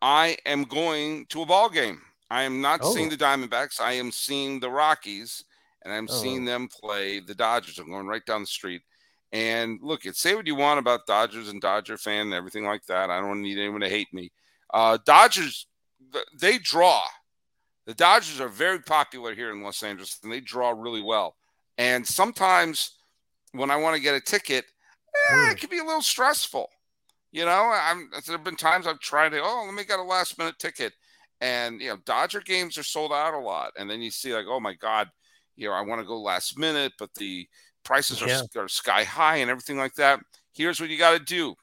I 0.00 0.36
am 0.46 0.64
going 0.64 1.26
to 1.26 1.42
a 1.42 1.46
ball 1.46 1.68
game. 1.68 2.00
I 2.30 2.42
am 2.42 2.60
not 2.60 2.80
oh. 2.82 2.92
seeing 2.94 3.08
the 3.08 3.16
Diamondbacks. 3.16 3.80
I 3.80 3.92
am 3.92 4.10
seeing 4.10 4.58
the 4.58 4.70
Rockies, 4.70 5.44
and 5.84 5.92
I'm 5.92 6.08
oh. 6.10 6.14
seeing 6.14 6.44
them 6.44 6.68
play 6.68 7.20
the 7.20 7.34
Dodgers. 7.34 7.78
I'm 7.78 7.90
going 7.90 8.06
right 8.06 8.24
down 8.24 8.40
the 8.40 8.46
street. 8.46 8.82
And 9.32 9.78
look, 9.82 10.04
it 10.04 10.16
say 10.16 10.34
what 10.34 10.46
you 10.46 10.54
want 10.54 10.78
about 10.78 11.06
Dodgers 11.06 11.48
and 11.48 11.60
Dodger 11.60 11.96
fan 11.96 12.26
and 12.26 12.34
everything 12.34 12.64
like 12.64 12.84
that. 12.86 13.10
I 13.10 13.20
don't 13.20 13.40
need 13.40 13.58
anyone 13.58 13.80
to 13.80 13.88
hate 13.88 14.12
me. 14.12 14.30
Uh, 14.72 14.98
Dodgers, 15.04 15.66
they 16.38 16.58
draw. 16.58 17.00
The 17.86 17.94
Dodgers 17.94 18.40
are 18.40 18.48
very 18.48 18.80
popular 18.80 19.34
here 19.34 19.50
in 19.50 19.62
Los 19.62 19.82
Angeles, 19.82 20.20
and 20.22 20.30
they 20.30 20.40
draw 20.40 20.70
really 20.70 21.02
well. 21.02 21.36
And 21.78 22.06
sometimes 22.06 22.92
when 23.52 23.70
I 23.70 23.76
want 23.76 23.96
to 23.96 24.02
get 24.02 24.14
a 24.14 24.20
ticket, 24.20 24.66
eh, 25.30 25.50
it 25.50 25.58
can 25.58 25.70
be 25.70 25.78
a 25.78 25.84
little 25.84 26.02
stressful. 26.02 26.68
You 27.32 27.46
know, 27.46 27.72
I'm, 27.74 28.10
there 28.26 28.36
have 28.36 28.44
been 28.44 28.56
times 28.56 28.86
I've 28.86 29.00
tried 29.00 29.30
to, 29.30 29.40
oh, 29.42 29.64
let 29.64 29.74
me 29.74 29.84
get 29.84 29.98
a 29.98 30.02
last 30.02 30.38
minute 30.38 30.58
ticket. 30.58 30.92
And, 31.40 31.80
you 31.80 31.88
know, 31.88 31.96
Dodger 32.04 32.40
games 32.40 32.76
are 32.76 32.82
sold 32.82 33.12
out 33.12 33.34
a 33.34 33.38
lot. 33.38 33.72
And 33.78 33.90
then 33.90 34.02
you 34.02 34.10
see, 34.10 34.34
like, 34.34 34.46
oh 34.46 34.60
my 34.60 34.74
God, 34.74 35.08
you 35.56 35.68
know, 35.68 35.74
I 35.74 35.80
want 35.80 36.00
to 36.00 36.06
go 36.06 36.20
last 36.20 36.58
minute, 36.58 36.92
but 36.98 37.14
the 37.14 37.48
prices 37.84 38.22
are, 38.22 38.28
yeah. 38.28 38.42
are 38.56 38.68
sky 38.68 39.04
high 39.04 39.36
and 39.36 39.50
everything 39.50 39.76
like 39.76 39.94
that. 39.94 40.20
Here's 40.52 40.80
what 40.80 40.90
you 40.90 40.98
got 40.98 41.18
to 41.18 41.24
do 41.24 41.54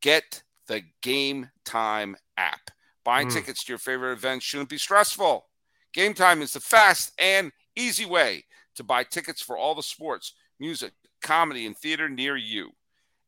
get 0.00 0.42
the 0.66 0.82
game 1.02 1.50
time 1.64 2.16
app. 2.36 2.70
Buying 3.04 3.28
mm. 3.28 3.32
tickets 3.32 3.64
to 3.64 3.72
your 3.72 3.78
favorite 3.78 4.12
events 4.12 4.44
shouldn't 4.44 4.68
be 4.68 4.78
stressful. 4.78 5.46
Game 5.92 6.14
time 6.14 6.42
is 6.42 6.52
the 6.52 6.60
fast 6.60 7.12
and 7.18 7.50
easy 7.76 8.04
way 8.04 8.44
to 8.76 8.84
buy 8.84 9.04
tickets 9.04 9.42
for 9.42 9.58
all 9.58 9.74
the 9.74 9.82
sports, 9.82 10.34
music, 10.58 10.92
comedy, 11.20 11.66
and 11.66 11.76
theater 11.76 12.08
near 12.08 12.36
you. 12.36 12.70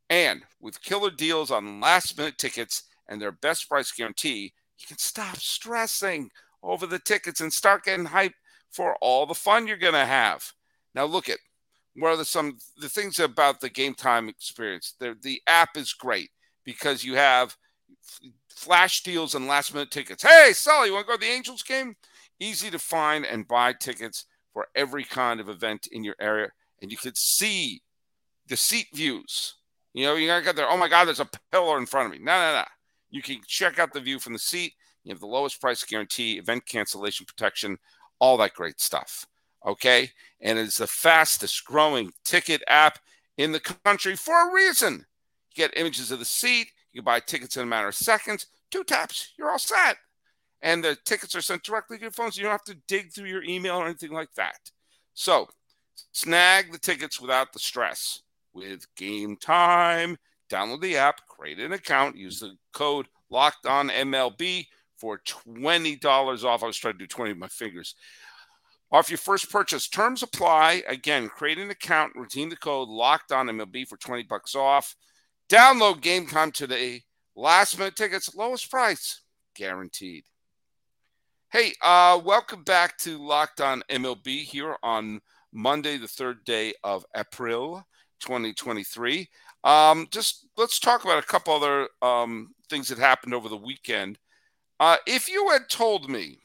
And 0.09 0.43
with 0.61 0.83
killer 0.83 1.11
deals 1.11 1.51
on 1.51 1.81
last 1.81 2.17
minute 2.17 2.39
tickets 2.39 2.85
and 3.09 3.21
their 3.21 3.33
best 3.33 3.69
price 3.69 3.91
guarantee, 3.91 4.53
you 4.79 4.87
can 4.87 4.99
stop 4.99 5.37
stressing 5.37 6.31
over 6.63 6.87
the 6.87 6.99
tickets 6.99 7.41
and 7.41 7.53
start 7.53 7.85
getting 7.85 8.07
hyped 8.07 8.35
for 8.71 8.97
all 9.01 9.27
the 9.27 9.35
fun 9.35 9.67
you're 9.67 9.77
going 9.77 9.93
to 9.95 10.05
have. 10.05 10.53
Now, 10.95 11.05
look 11.05 11.29
at 11.29 11.39
what 11.95 12.11
are 12.11 12.17
the, 12.17 12.25
some 12.25 12.59
the 12.79 12.89
things 12.89 13.19
about 13.19 13.61
the 13.61 13.71
game 13.71 13.95
time 13.95 14.29
experience. 14.29 14.95
The, 14.99 15.17
the 15.21 15.43
app 15.47 15.77
is 15.77 15.93
great 15.93 16.31
because 16.65 17.05
you 17.05 17.15
have 17.17 17.57
flash 18.49 19.03
deals 19.03 19.35
and 19.35 19.47
last 19.47 19.75
minute 19.75 19.91
tickets. 19.91 20.23
Hey, 20.23 20.53
Sully, 20.53 20.89
you 20.89 20.95
want 20.95 21.07
to 21.07 21.13
go 21.13 21.17
to 21.17 21.21
the 21.21 21.33
Angels 21.33 21.63
game? 21.63 21.95
Easy 22.41 22.71
to 22.71 22.79
find 22.79 23.25
and 23.25 23.49
buy 23.49 23.73
tickets 23.73 24.27
for 24.53 24.69
every 24.75 25.05
kind 25.05 25.41
of 25.41 25.49
event 25.49 25.89
in 25.93 26.05
your 26.05 26.17
area. 26.21 26.51
And 26.81 26.91
you 26.91 26.97
could 26.97 27.17
see 27.17 27.83
the 28.49 28.57
seat 28.57 28.89
views 28.93 29.55
you 29.95 30.07
know, 30.07 30.15
you 30.15 30.27
get 30.27 30.57
there. 30.57 30.71
Oh 30.71 30.77
my 30.77 30.89
God, 30.89 31.05
there's 31.05 31.21
a 31.21 31.29
pillar 31.51 31.79
in 31.79 31.87
front 31.87 32.07
of 32.07 32.13
me. 32.13 32.25
No, 32.25 32.33
no, 32.33 32.53
no. 32.59 32.65
You 33.11 33.21
can 33.21 33.41
check 33.47 33.79
out 33.79 33.93
the 33.93 34.01
view 34.01 34.19
from 34.19 34.33
the 34.33 34.39
seat. 34.39 34.73
You 35.05 35.13
have 35.13 35.21
the 35.21 35.27
lowest 35.27 35.61
price 35.61 35.85
guarantee, 35.85 36.39
event 36.39 36.65
cancellation 36.67 37.27
protection, 37.27 37.79
all 38.19 38.37
that 38.39 38.55
great 38.55 38.81
stuff. 38.81 39.27
Okay. 39.67 40.11
And 40.41 40.59
it's 40.59 40.79
the 40.79 40.87
fastest 40.87 41.65
growing 41.65 42.13
ticket 42.25 42.63
app 42.67 42.99
in 43.37 43.53
the 43.53 43.61
country 43.61 44.17
for 44.17 44.51
a 44.51 44.53
reason. 44.55 45.07
You 45.55 45.65
get 45.67 45.79
images 45.79 46.11
of 46.11 46.19
the 46.19 46.25
seat. 46.25 46.69
You 46.93 47.01
can 47.01 47.05
buy 47.05 47.21
tickets 47.21 47.57
in 47.57 47.63
a 47.63 47.67
matter 47.67 47.89
of 47.89 47.95
seconds. 47.95 48.47
Two 48.71 48.85
taps, 48.85 49.33
you're 49.39 49.51
all 49.51 49.59
set. 49.59 49.97
And 50.63 50.83
the 50.83 50.97
tickets 51.05 51.35
are 51.35 51.43
sent 51.43 51.63
directly 51.63 51.97
to 51.99 52.03
your 52.03 52.11
phone, 52.11 52.31
so 52.31 52.39
you 52.39 52.45
don't 52.45 52.53
have 52.53 52.65
to 52.65 52.77
dig 52.87 53.13
through 53.13 53.29
your 53.29 53.43
email 53.43 53.77
or 53.77 53.85
anything 53.85 54.13
like 54.13 54.33
that. 54.35 54.71
So 55.15 55.49
snag 56.13 56.73
the 56.73 56.79
tickets 56.79 57.21
without 57.21 57.53
the 57.53 57.59
stress 57.59 58.23
with 58.55 58.87
Game 58.97 59.37
Time. 59.37 60.17
Download 60.51 60.81
the 60.81 60.97
app, 60.97 61.27
create 61.29 61.59
an 61.59 61.73
account, 61.73 62.17
use 62.17 62.41
the 62.41 62.57
code 62.73 63.07
Locked 63.31 63.67
On 63.67 63.89
MLB 63.89 64.67
for 64.97 65.19
twenty 65.25 65.97
dollars 65.97 66.45
off. 66.45 66.63
I 66.63 66.67
was 66.67 66.77
trying 66.77 66.95
to 66.95 66.99
do 66.99 67.07
twenty 67.07 67.33
with 67.33 67.39
my 67.39 67.49
fingers. 67.49 67.95
Off 68.93 69.11
your 69.11 69.19
first 69.19 69.51
purchase. 69.51 69.89
Terms 69.89 70.23
apply. 70.23 70.83
Again, 70.87 71.29
create 71.29 71.59
an 71.59 71.71
account, 71.71 72.13
redeem 72.15 72.51
the 72.51 72.57
code 72.57 72.89
Locked 72.89 73.33
On 73.33 73.47
MLB 73.47 73.89
for 73.89 73.97
twenty 73.97 74.23
bucks 74.23 74.55
off. 74.55 74.95
Download 75.49 76.01
Game 76.01 76.27
Time 76.27 76.53
today. 76.53 77.03
Last 77.35 77.79
minute 77.79 77.97
tickets, 77.97 78.35
lowest 78.35 78.71
price, 78.71 79.23
guaranteed. 79.57 80.25
Hey, 81.51 81.73
uh, 81.83 82.21
welcome 82.23 82.63
back 82.65 82.99
to 82.99 83.17
Locked 83.17 83.63
On 83.63 83.83
MLB 83.89 84.43
here 84.43 84.77
on 84.83 85.21
Monday, 85.53 85.97
the 85.97 86.09
third 86.09 86.45
day 86.45 86.75
of 86.85 87.07
April. 87.17 87.87
2023. 88.23 89.29
Um, 89.65 90.09
just 90.11 90.47
let's 90.57 90.79
talk 90.79 91.05
about 91.05 91.23
a 91.23 91.27
couple 91.27 91.55
other 91.55 91.89
um, 92.01 92.55
things 92.71 92.89
that 92.89 92.99
happened 92.99 93.35
over 93.35 93.49
the 93.49 93.57
weekend. 93.57 94.19
Uh, 94.81 94.97
if 95.07 95.29
you 95.29 95.49
had 95.51 95.69
told 95.69 96.11
me 96.11 96.39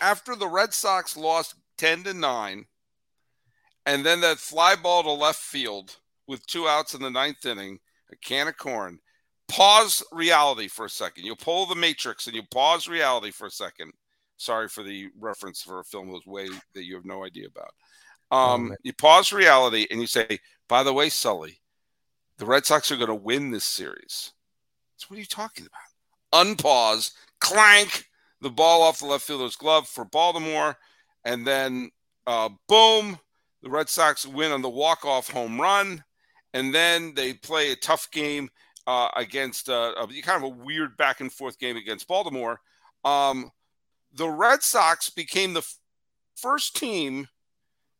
after 0.00 0.36
the 0.36 0.48
Red 0.48 0.72
Sox 0.72 1.16
lost 1.16 1.54
10 1.78 2.04
to 2.04 2.14
9, 2.14 2.64
and 3.86 4.04
then 4.04 4.20
that 4.20 4.38
fly 4.38 4.74
ball 4.74 5.02
to 5.02 5.10
left 5.10 5.38
field 5.38 5.96
with 6.26 6.46
two 6.46 6.66
outs 6.66 6.94
in 6.94 7.02
the 7.02 7.10
ninth 7.10 7.44
inning, 7.46 7.78
a 8.10 8.16
can 8.16 8.48
of 8.48 8.56
corn, 8.56 8.98
pause 9.48 10.02
reality 10.12 10.68
for 10.68 10.86
a 10.86 10.90
second. 10.90 11.24
You 11.24 11.36
pull 11.36 11.66
the 11.66 11.74
matrix 11.74 12.26
and 12.26 12.34
you 12.34 12.42
pause 12.50 12.88
reality 12.88 13.30
for 13.30 13.46
a 13.46 13.50
second. 13.50 13.92
Sorry 14.36 14.68
for 14.68 14.82
the 14.82 15.08
reference 15.18 15.62
for 15.62 15.80
a 15.80 15.84
film 15.84 16.10
that 16.12 16.26
way 16.26 16.48
that 16.74 16.84
you 16.84 16.94
have 16.94 17.04
no 17.04 17.24
idea 17.24 17.46
about. 17.46 17.72
Um, 18.30 18.72
oh, 18.72 18.76
you 18.82 18.92
pause 18.92 19.32
reality 19.32 19.86
and 19.90 20.00
you 20.00 20.06
say, 20.06 20.40
by 20.68 20.82
the 20.82 20.92
way, 20.92 21.08
Sully, 21.08 21.60
the 22.38 22.46
Red 22.46 22.66
Sox 22.66 22.90
are 22.90 22.96
going 22.96 23.08
to 23.08 23.14
win 23.14 23.50
this 23.50 23.64
series. 23.64 24.32
So 24.96 25.06
what 25.08 25.16
are 25.16 25.20
you 25.20 25.26
talking 25.26 25.66
about? 25.66 26.46
Unpause, 26.46 27.12
clank, 27.40 28.06
the 28.40 28.50
ball 28.50 28.82
off 28.82 29.00
the 29.00 29.06
left 29.06 29.24
fielder's 29.24 29.56
glove 29.56 29.88
for 29.88 30.04
Baltimore, 30.04 30.76
and 31.24 31.46
then 31.46 31.90
uh, 32.26 32.48
boom, 32.68 33.18
the 33.62 33.70
Red 33.70 33.88
Sox 33.88 34.26
win 34.26 34.52
on 34.52 34.62
the 34.62 34.68
walk-off 34.68 35.30
home 35.30 35.60
run, 35.60 36.04
and 36.54 36.74
then 36.74 37.14
they 37.14 37.34
play 37.34 37.72
a 37.72 37.76
tough 37.76 38.10
game 38.10 38.48
uh, 38.86 39.08
against 39.16 39.68
uh, 39.68 39.92
a, 39.98 40.06
kind 40.22 40.42
of 40.42 40.44
a 40.44 40.64
weird 40.64 40.96
back 40.96 41.20
and 41.20 41.32
forth 41.32 41.58
game 41.58 41.76
against 41.76 42.08
Baltimore. 42.08 42.60
Um, 43.04 43.50
the 44.12 44.28
Red 44.28 44.62
Sox 44.62 45.10
became 45.10 45.52
the 45.52 45.60
f- 45.60 45.78
first 46.36 46.76
team 46.76 47.28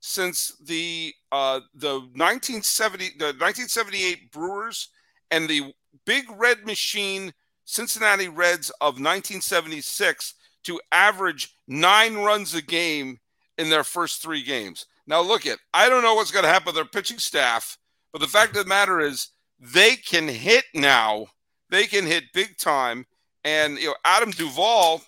since 0.01 0.57
the 0.65 1.13
uh, 1.33 1.61
the 1.75 1.95
1970 1.95 3.11
the 3.19 3.27
1978 3.27 4.31
Brewers 4.31 4.89
and 5.31 5.49
the 5.49 5.73
Big 6.05 6.25
Red 6.31 6.65
Machine 6.65 7.33
Cincinnati 7.67 8.29
Reds 8.29 8.71
of 8.81 8.95
1976 8.95 10.35
to 10.65 10.81
average 10.91 11.55
nine 11.69 12.15
runs 12.15 12.55
a 12.55 12.63
game 12.63 13.19
in 13.59 13.69
their 13.69 13.85
first 13.85 14.23
three 14.23 14.43
games. 14.43 14.87
Now 15.07 15.21
look 15.21 15.47
at 15.47 15.59
I 15.75 15.89
don't 15.89 16.03
know 16.03 16.15
what's 16.15 16.31
going 16.31 16.45
to 16.45 16.49
happen 16.51 16.67
with 16.67 16.77
their 16.77 16.85
pitching 16.85 17.19
staff, 17.19 17.77
but 18.13 18.21
the 18.21 18.27
fact 18.27 18.57
of 18.57 18.65
the 18.65 18.69
matter 18.69 19.01
is 19.01 19.29
they 19.61 19.97
can 19.97 20.29
hit 20.29 20.65
now. 20.75 21.27
They 21.69 21.87
can 21.87 22.07
hit 22.07 22.33
big 22.33 22.57
time. 22.57 23.05
And 23.45 23.79
you 23.79 23.89
know, 23.89 23.95
Adam 24.05 24.31
Duvall 24.31 25.03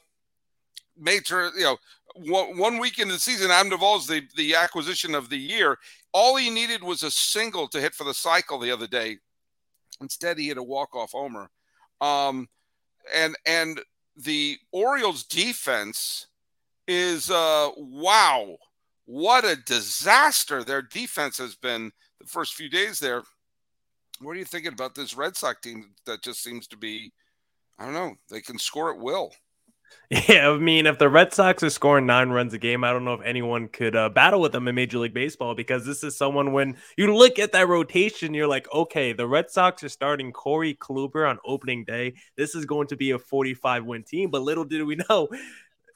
made 0.96 1.26
sure 1.26 1.50
you 1.56 1.64
know 1.64 1.78
one, 2.16 2.78
week 2.78 2.98
into 2.98 3.14
the 3.14 3.20
season, 3.20 3.50
Adam 3.50 3.70
Duvall's 3.70 4.06
the, 4.06 4.22
the 4.36 4.56
acquisition 4.56 5.14
of 5.14 5.28
the 5.28 5.38
year. 5.38 5.78
All 6.12 6.36
he 6.36 6.50
needed 6.50 6.82
was 6.82 7.04
a 7.04 7.10
single 7.10 7.68
to 7.68 7.80
hit 7.80 7.94
for 7.94 8.04
the 8.04 8.14
cycle 8.14 8.58
the 8.58 8.72
other 8.72 8.88
day. 8.88 9.18
Instead, 10.00 10.38
he 10.38 10.48
hit 10.48 10.58
a 10.58 10.62
walk-off 10.62 11.12
homer. 11.12 11.48
Um, 12.00 12.48
and 13.14 13.36
and 13.46 13.80
the 14.16 14.58
Orioles 14.72 15.24
defense 15.24 16.26
is 16.86 17.30
uh, 17.30 17.70
wow, 17.76 18.56
what 19.04 19.44
a 19.44 19.56
disaster 19.56 20.64
their 20.64 20.82
defense 20.82 21.38
has 21.38 21.54
been 21.54 21.92
the 22.20 22.26
first 22.26 22.54
few 22.54 22.68
days 22.68 22.98
there. 22.98 23.22
What 24.20 24.32
are 24.32 24.38
you 24.38 24.44
thinking 24.44 24.72
about 24.72 24.94
this 24.94 25.16
Red 25.16 25.36
Sox 25.36 25.60
team 25.60 25.94
that 26.06 26.22
just 26.22 26.42
seems 26.42 26.66
to 26.68 26.76
be, 26.76 27.12
I 27.78 27.84
don't 27.84 27.94
know, 27.94 28.16
they 28.28 28.40
can 28.40 28.58
score 28.58 28.92
at 28.92 28.98
will. 28.98 29.32
Yeah, 30.10 30.48
I 30.48 30.56
mean, 30.56 30.86
if 30.86 30.98
the 30.98 31.08
Red 31.10 31.34
Sox 31.34 31.62
are 31.62 31.68
scoring 31.68 32.06
nine 32.06 32.30
runs 32.30 32.54
a 32.54 32.58
game, 32.58 32.82
I 32.82 32.92
don't 32.92 33.04
know 33.04 33.12
if 33.12 33.20
anyone 33.26 33.68
could 33.68 33.94
uh, 33.94 34.08
battle 34.08 34.40
with 34.40 34.52
them 34.52 34.66
in 34.66 34.74
Major 34.74 34.98
League 34.98 35.12
Baseball 35.12 35.54
because 35.54 35.84
this 35.84 36.02
is 36.02 36.16
someone 36.16 36.52
when 36.52 36.76
you 36.96 37.14
look 37.14 37.38
at 37.38 37.52
that 37.52 37.68
rotation, 37.68 38.32
you're 38.32 38.46
like, 38.46 38.72
okay, 38.72 39.12
the 39.12 39.26
Red 39.28 39.50
Sox 39.50 39.84
are 39.84 39.88
starting 39.90 40.32
Corey 40.32 40.74
Kluber 40.74 41.28
on 41.28 41.38
opening 41.44 41.84
day. 41.84 42.14
This 42.38 42.54
is 42.54 42.64
going 42.64 42.86
to 42.86 42.96
be 42.96 43.10
a 43.10 43.18
45 43.18 43.84
win 43.84 44.02
team, 44.02 44.30
but 44.30 44.40
little 44.40 44.64
did 44.64 44.82
we 44.84 44.96
know 45.10 45.28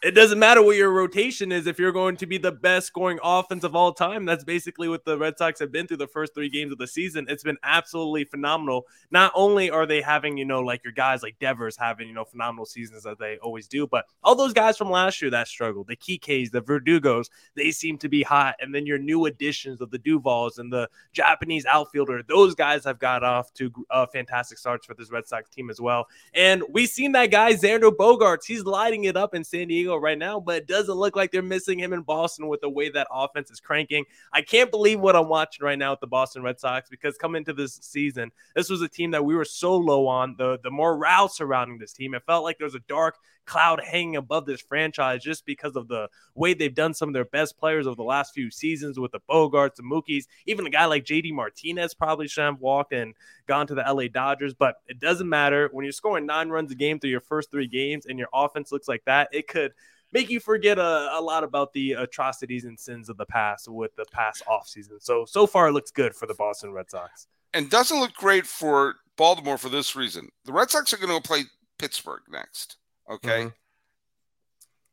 it 0.02 0.16
doesn't 0.16 0.40
matter 0.40 0.60
what 0.60 0.76
your 0.76 0.90
rotation 0.90 1.52
is 1.52 1.68
if 1.68 1.78
you're 1.78 1.92
going 1.92 2.16
to 2.16 2.26
be 2.26 2.36
the 2.36 2.50
best 2.50 2.88
scoring 2.88 3.20
offense 3.22 3.62
of 3.62 3.76
all 3.76 3.92
time. 3.92 4.24
That's 4.24 4.42
basically 4.42 4.88
what 4.88 5.04
the 5.04 5.16
Red 5.16 5.38
Sox 5.38 5.60
have 5.60 5.70
been 5.70 5.86
through 5.86 5.98
the 5.98 6.08
first 6.08 6.34
three 6.34 6.48
games 6.48 6.72
of 6.72 6.78
the 6.78 6.88
season. 6.88 7.26
It's 7.28 7.44
been 7.44 7.58
absolutely 7.62 8.24
phenomenal. 8.24 8.88
Not 9.12 9.30
only 9.36 9.70
are 9.70 9.86
they 9.86 10.00
having, 10.00 10.36
you 10.36 10.44
know, 10.44 10.60
like 10.60 10.82
your 10.82 10.92
guys 10.92 11.22
like 11.22 11.38
Devers 11.38 11.76
having, 11.76 12.08
you 12.08 12.14
know, 12.14 12.24
phenomenal 12.24 12.66
seasons 12.66 13.06
as 13.06 13.16
they 13.18 13.36
always 13.38 13.68
do, 13.68 13.86
but 13.86 14.06
all 14.24 14.34
those 14.34 14.52
guys 14.52 14.76
from 14.76 14.90
last 14.90 15.22
year 15.22 15.30
that 15.30 15.46
struggled, 15.46 15.86
the 15.86 15.94
Kike's, 15.94 16.50
the 16.50 16.60
Verdugos, 16.60 17.30
they 17.54 17.70
seem 17.70 17.96
to 17.98 18.08
be 18.08 18.24
hot. 18.24 18.56
And 18.60 18.74
then 18.74 18.86
your 18.86 18.98
new 18.98 19.26
additions 19.26 19.80
of 19.80 19.92
the 19.92 20.00
Duvalls 20.00 20.58
and 20.58 20.72
the 20.72 20.88
Japanese 21.12 21.64
outfielder, 21.64 22.24
those 22.24 22.56
guys 22.56 22.84
have 22.84 22.98
got 22.98 23.22
off 23.22 23.54
to 23.54 23.70
uh, 23.90 24.06
fantastic 24.06 24.58
starts 24.58 24.84
for 24.84 24.94
this 24.94 25.12
Red 25.12 25.28
Sox 25.28 25.48
team 25.48 25.70
as 25.70 25.80
well. 25.80 26.08
And 26.34 26.64
we've 26.70 26.88
seen 26.88 27.12
that 27.12 27.30
guy, 27.30 27.52
Xander 27.52 27.92
Bogaerts, 27.92 28.46
he's 28.46 28.64
lighting 28.64 29.04
it 29.04 29.16
up 29.16 29.32
in 29.32 29.44
San 29.44 29.68
Diego 29.68 29.91
right 30.00 30.18
now, 30.18 30.40
but 30.40 30.56
it 30.56 30.66
doesn't 30.66 30.94
look 30.94 31.16
like 31.16 31.30
they're 31.30 31.42
missing 31.42 31.78
him 31.78 31.92
in 31.92 32.02
Boston 32.02 32.48
with 32.48 32.60
the 32.60 32.68
way 32.68 32.88
that 32.90 33.06
offense 33.10 33.50
is 33.50 33.60
cranking. 33.60 34.04
I 34.32 34.42
can't 34.42 34.70
believe 34.70 35.00
what 35.00 35.16
I'm 35.16 35.28
watching 35.28 35.64
right 35.64 35.78
now 35.78 35.92
with 35.92 36.00
the 36.00 36.06
Boston 36.06 36.42
Red 36.42 36.60
Sox 36.60 36.88
because 36.88 37.16
coming 37.16 37.40
into 37.40 37.52
this 37.52 37.78
season, 37.82 38.30
this 38.54 38.70
was 38.70 38.82
a 38.82 38.88
team 38.88 39.10
that 39.12 39.24
we 39.24 39.34
were 39.34 39.44
so 39.44 39.76
low 39.76 40.06
on. 40.06 40.34
The 40.38 40.58
the 40.62 40.70
morale 40.70 41.28
surrounding 41.28 41.78
this 41.78 41.92
team, 41.92 42.14
it 42.14 42.22
felt 42.26 42.44
like 42.44 42.58
there 42.58 42.66
was 42.66 42.74
a 42.74 42.80
dark 42.88 43.16
cloud 43.44 43.80
hanging 43.84 44.16
above 44.16 44.46
this 44.46 44.60
franchise 44.60 45.22
just 45.22 45.44
because 45.46 45.76
of 45.76 45.88
the 45.88 46.08
way 46.34 46.54
they've 46.54 46.74
done 46.74 46.94
some 46.94 47.08
of 47.08 47.12
their 47.12 47.24
best 47.24 47.58
players 47.58 47.86
over 47.86 47.96
the 47.96 48.02
last 48.02 48.34
few 48.34 48.50
seasons 48.50 48.98
with 48.98 49.12
the 49.12 49.20
Bogaerts, 49.28 49.76
the 49.76 49.82
Mookies, 49.82 50.26
even 50.46 50.66
a 50.66 50.70
guy 50.70 50.86
like 50.86 51.04
JD 51.04 51.32
Martinez 51.32 51.94
probably 51.94 52.28
should 52.28 52.44
have 52.44 52.60
walked 52.60 52.92
and 52.92 53.14
gone 53.46 53.66
to 53.66 53.74
the 53.74 53.82
LA 53.82 54.08
Dodgers. 54.08 54.54
But 54.54 54.76
it 54.86 55.00
doesn't 55.00 55.28
matter 55.28 55.68
when 55.72 55.84
you're 55.84 55.92
scoring 55.92 56.26
nine 56.26 56.48
runs 56.48 56.72
a 56.72 56.74
game 56.76 56.98
through 56.98 57.10
your 57.10 57.20
first 57.20 57.50
three 57.50 57.66
games 57.66 58.06
and 58.06 58.18
your 58.18 58.28
offense 58.32 58.72
looks 58.72 58.88
like 58.88 59.04
that. 59.06 59.28
It 59.32 59.48
could 59.48 59.72
make 60.12 60.30
you 60.30 60.40
forget 60.40 60.78
a, 60.78 61.10
a 61.12 61.20
lot 61.20 61.42
about 61.42 61.72
the 61.72 61.92
atrocities 61.92 62.64
and 62.64 62.78
sins 62.78 63.08
of 63.08 63.16
the 63.16 63.26
past 63.26 63.68
with 63.68 63.94
the 63.96 64.04
past 64.12 64.42
offseason. 64.46 65.02
So, 65.02 65.24
so 65.24 65.46
far, 65.46 65.68
it 65.68 65.72
looks 65.72 65.90
good 65.90 66.14
for 66.14 66.26
the 66.26 66.34
Boston 66.34 66.72
Red 66.72 66.90
Sox. 66.90 67.26
And 67.54 67.68
doesn't 67.68 67.98
look 67.98 68.14
great 68.14 68.46
for 68.46 68.96
Baltimore 69.16 69.58
for 69.58 69.68
this 69.68 69.96
reason. 69.96 70.28
The 70.44 70.52
Red 70.52 70.70
Sox 70.70 70.92
are 70.92 70.98
going 70.98 71.14
to 71.14 71.26
play 71.26 71.44
Pittsburgh 71.78 72.22
next. 72.30 72.76
Okay. 73.12 73.40
Mm-hmm. 73.44 73.48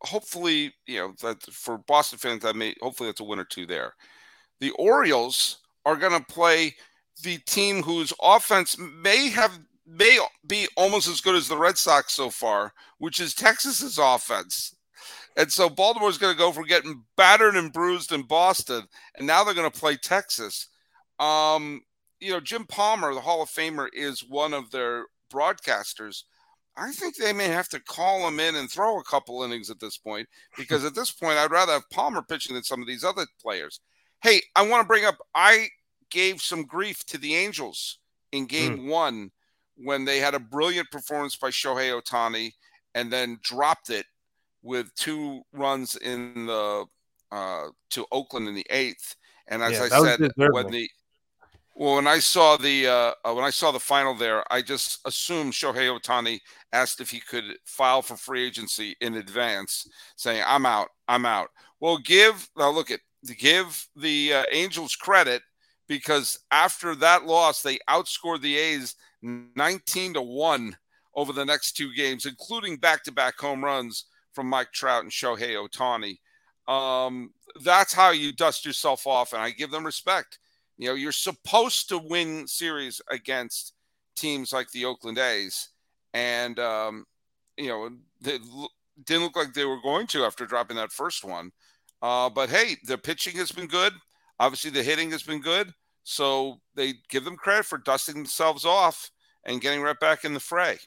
Hopefully, 0.02 0.74
you 0.86 1.00
know, 1.00 1.14
that 1.22 1.42
for 1.44 1.78
Boston 1.78 2.20
fans, 2.20 2.44
that 2.44 2.56
may 2.56 2.74
hopefully 2.82 3.10
that's 3.10 3.20
a 3.20 3.24
win 3.24 3.40
or 3.40 3.46
two 3.46 3.66
there. 3.66 3.94
The 4.60 4.72
Orioles 4.72 5.60
are 5.86 5.96
going 5.96 6.18
to 6.18 6.34
play 6.34 6.76
the 7.24 7.38
team 7.40 7.84
whose 7.84 8.14
offense 8.22 8.78
may 8.78 9.30
have 9.30 9.60
may 9.86 10.20
be 10.46 10.68
almost 10.78 11.08
as 11.08 11.22
good 11.22 11.36
as 11.36 11.48
the 11.48 11.58
Red 11.58 11.78
Sox 11.78 12.14
so 12.14 12.30
far, 12.30 12.74
which 13.00 13.20
is 13.20 13.34
Texas's 13.34 13.98
offense. 13.98 14.76
And 15.36 15.52
so 15.52 15.70
Baltimore's 15.70 16.18
going 16.18 16.34
to 16.34 16.38
go 16.38 16.52
from 16.52 16.66
getting 16.66 17.04
battered 17.16 17.56
and 17.56 17.74
bruised 17.74 18.12
in 18.12 18.24
Boston, 18.24 18.88
and 19.18 19.26
now 19.26 19.44
they're 19.44 19.54
going 19.54 19.70
to 19.70 19.80
play 19.80 19.96
Texas. 19.96 20.68
Um, 21.20 21.82
you 22.20 22.32
know, 22.32 22.40
Jim 22.40 22.66
Palmer, 22.66 23.14
the 23.14 23.22
Hall 23.22 23.42
of 23.42 23.50
Famer, 23.50 23.88
is 23.94 24.24
one 24.24 24.54
of 24.54 24.72
their 24.72 25.06
broadcasters. 25.34 26.24
I 26.80 26.92
think 26.92 27.16
they 27.16 27.34
may 27.34 27.48
have 27.48 27.68
to 27.70 27.80
call 27.80 28.28
him 28.28 28.40
in 28.40 28.56
and 28.56 28.70
throw 28.70 29.00
a 29.00 29.04
couple 29.04 29.44
innings 29.44 29.70
at 29.70 29.80
this 29.80 29.98
point 29.98 30.28
because 30.58 30.86
at 30.86 30.96
this 30.96 31.12
point, 31.12 31.38
I'd 31.38 31.52
rather 31.52 31.74
have 31.74 31.90
Palmer 31.90 32.22
pitching 32.22 32.54
than 32.54 32.64
some 32.64 32.82
of 32.82 32.88
these 32.88 33.04
other 33.04 33.26
players. 33.42 33.82
Hey, 34.22 34.42
I 34.56 34.68
want 34.68 34.84
to 34.84 34.88
bring 34.88 35.06
up, 35.06 35.18
I 35.36 35.68
gave 36.10 36.42
some 36.42 36.64
grief 36.64 37.06
to 37.08 37.18
the 37.18 37.36
Angels 37.36 38.00
in 38.32 38.46
game 38.46 38.80
mm. 38.80 38.88
one 38.88 39.32
when 39.76 40.06
they 40.06 40.20
had 40.20 40.36
a 40.36 40.40
brilliant 40.40 40.90
performance 40.92 41.36
by 41.36 41.50
Shohei 41.50 42.00
Ohtani 42.00 42.54
and 42.96 43.12
then 43.12 43.40
dropped 43.42 43.90
it 43.90 44.06
with 44.62 44.94
two 44.96 45.42
runs 45.54 45.96
in 45.96 46.46
the 46.46 46.86
uh, 47.32 47.68
to 47.92 48.06
Oakland 48.12 48.48
in 48.48 48.56
the 48.56 48.66
eighth. 48.70 49.16
And 49.48 49.62
as 49.62 49.74
yeah, 49.74 49.84
I 49.92 50.16
said, 50.18 50.32
when 50.36 50.68
the 50.68 50.90
well, 51.80 51.96
when 51.96 52.08
I 52.08 52.20
saw 52.20 52.58
the 52.58 52.88
uh, 52.88 53.14
uh, 53.24 53.34
when 53.34 53.46
I 53.46 53.52
saw 53.52 53.72
the 53.72 53.80
final 53.80 54.14
there, 54.14 54.44
I 54.52 54.62
just 54.62 55.00
assumed 55.06 55.54
Shohei 55.54 55.98
Ohtani 55.98 56.42
asked 56.74 57.00
if 57.00 57.10
he 57.10 57.22
could 57.22 57.46
file 57.66 58.02
for 58.02 58.18
free 58.18 58.46
agency 58.46 58.98
in 59.00 59.16
advance, 59.16 59.88
saying, 60.18 60.44
"I'm 60.46 60.66
out, 60.66 60.90
I'm 61.08 61.26
out." 61.26 61.52
Well, 61.80 61.98
give 61.98 62.50
now 62.58 62.70
look 62.70 62.92
at 62.92 63.00
give 63.38 63.88
the 63.96 64.34
uh, 64.34 64.44
Angels 64.52 64.98
credit 64.98 65.42
because 65.88 66.40
after 66.52 66.96
that 66.96 67.26
loss, 67.26 67.62
they 67.62 67.80
outscored 67.90 68.42
the 68.42 68.58
A's 68.58 68.96
19 69.22 70.16
to 70.16 70.22
one 70.22 70.76
over 71.16 71.32
the 71.32 71.46
next 71.46 71.78
two 71.78 71.94
games, 71.94 72.26
including 72.26 72.76
back-to-back 72.76 73.40
home 73.40 73.64
runs 73.64 74.06
from 74.34 74.48
Mike 74.48 74.74
Trout 74.74 75.04
and 75.04 75.12
Shohei 75.12 75.56
Ohtani. 75.56 76.18
Um, 76.72 77.32
that's 77.64 77.94
how 77.94 78.12
you 78.12 78.34
dust 78.34 78.66
yourself 78.66 79.08
off, 79.08 79.32
and 79.32 79.42
I 79.42 79.52
give 79.52 79.72
them 79.72 79.86
respect. 79.86 80.40
You 80.80 80.88
know, 80.88 80.96
you're 80.96 81.12
supposed 81.12 81.90
to 81.90 82.00
win 82.00 82.48
series 82.48 83.02
against 83.12 83.74
teams 84.16 84.52
like 84.52 84.72
the 84.72 84.86
Oakland 84.86 85.20
A's, 85.20 85.70
and 86.14 86.58
um, 86.58 87.06
you 87.58 87.68
know, 87.68 87.90
they 88.22 88.40
didn't 89.06 89.24
look 89.24 89.36
like 89.36 89.54
they 89.54 89.66
were 89.66 89.82
going 89.82 90.08
to 90.08 90.24
after 90.24 90.46
dropping 90.46 90.78
that 90.78 90.92
first 90.92 91.24
one. 91.24 91.52
Uh, 92.02 92.30
but 92.30 92.50
hey, 92.50 92.78
the 92.86 92.98
pitching 92.98 93.36
has 93.36 93.52
been 93.52 93.68
good. 93.68 93.94
Obviously, 94.40 94.72
the 94.72 94.82
hitting 94.82 95.12
has 95.12 95.22
been 95.22 95.42
good. 95.42 95.74
So 96.04 96.62
they 96.76 96.94
give 97.10 97.26
them 97.26 97.36
credit 97.36 97.66
for 97.66 97.78
dusting 97.78 98.16
themselves 98.16 98.66
off 98.66 99.12
and 99.46 99.62
getting 99.62 99.82
right 99.82 100.00
back 100.00 100.24
in 100.24 100.34
the 100.34 100.40
fray. 100.40 100.78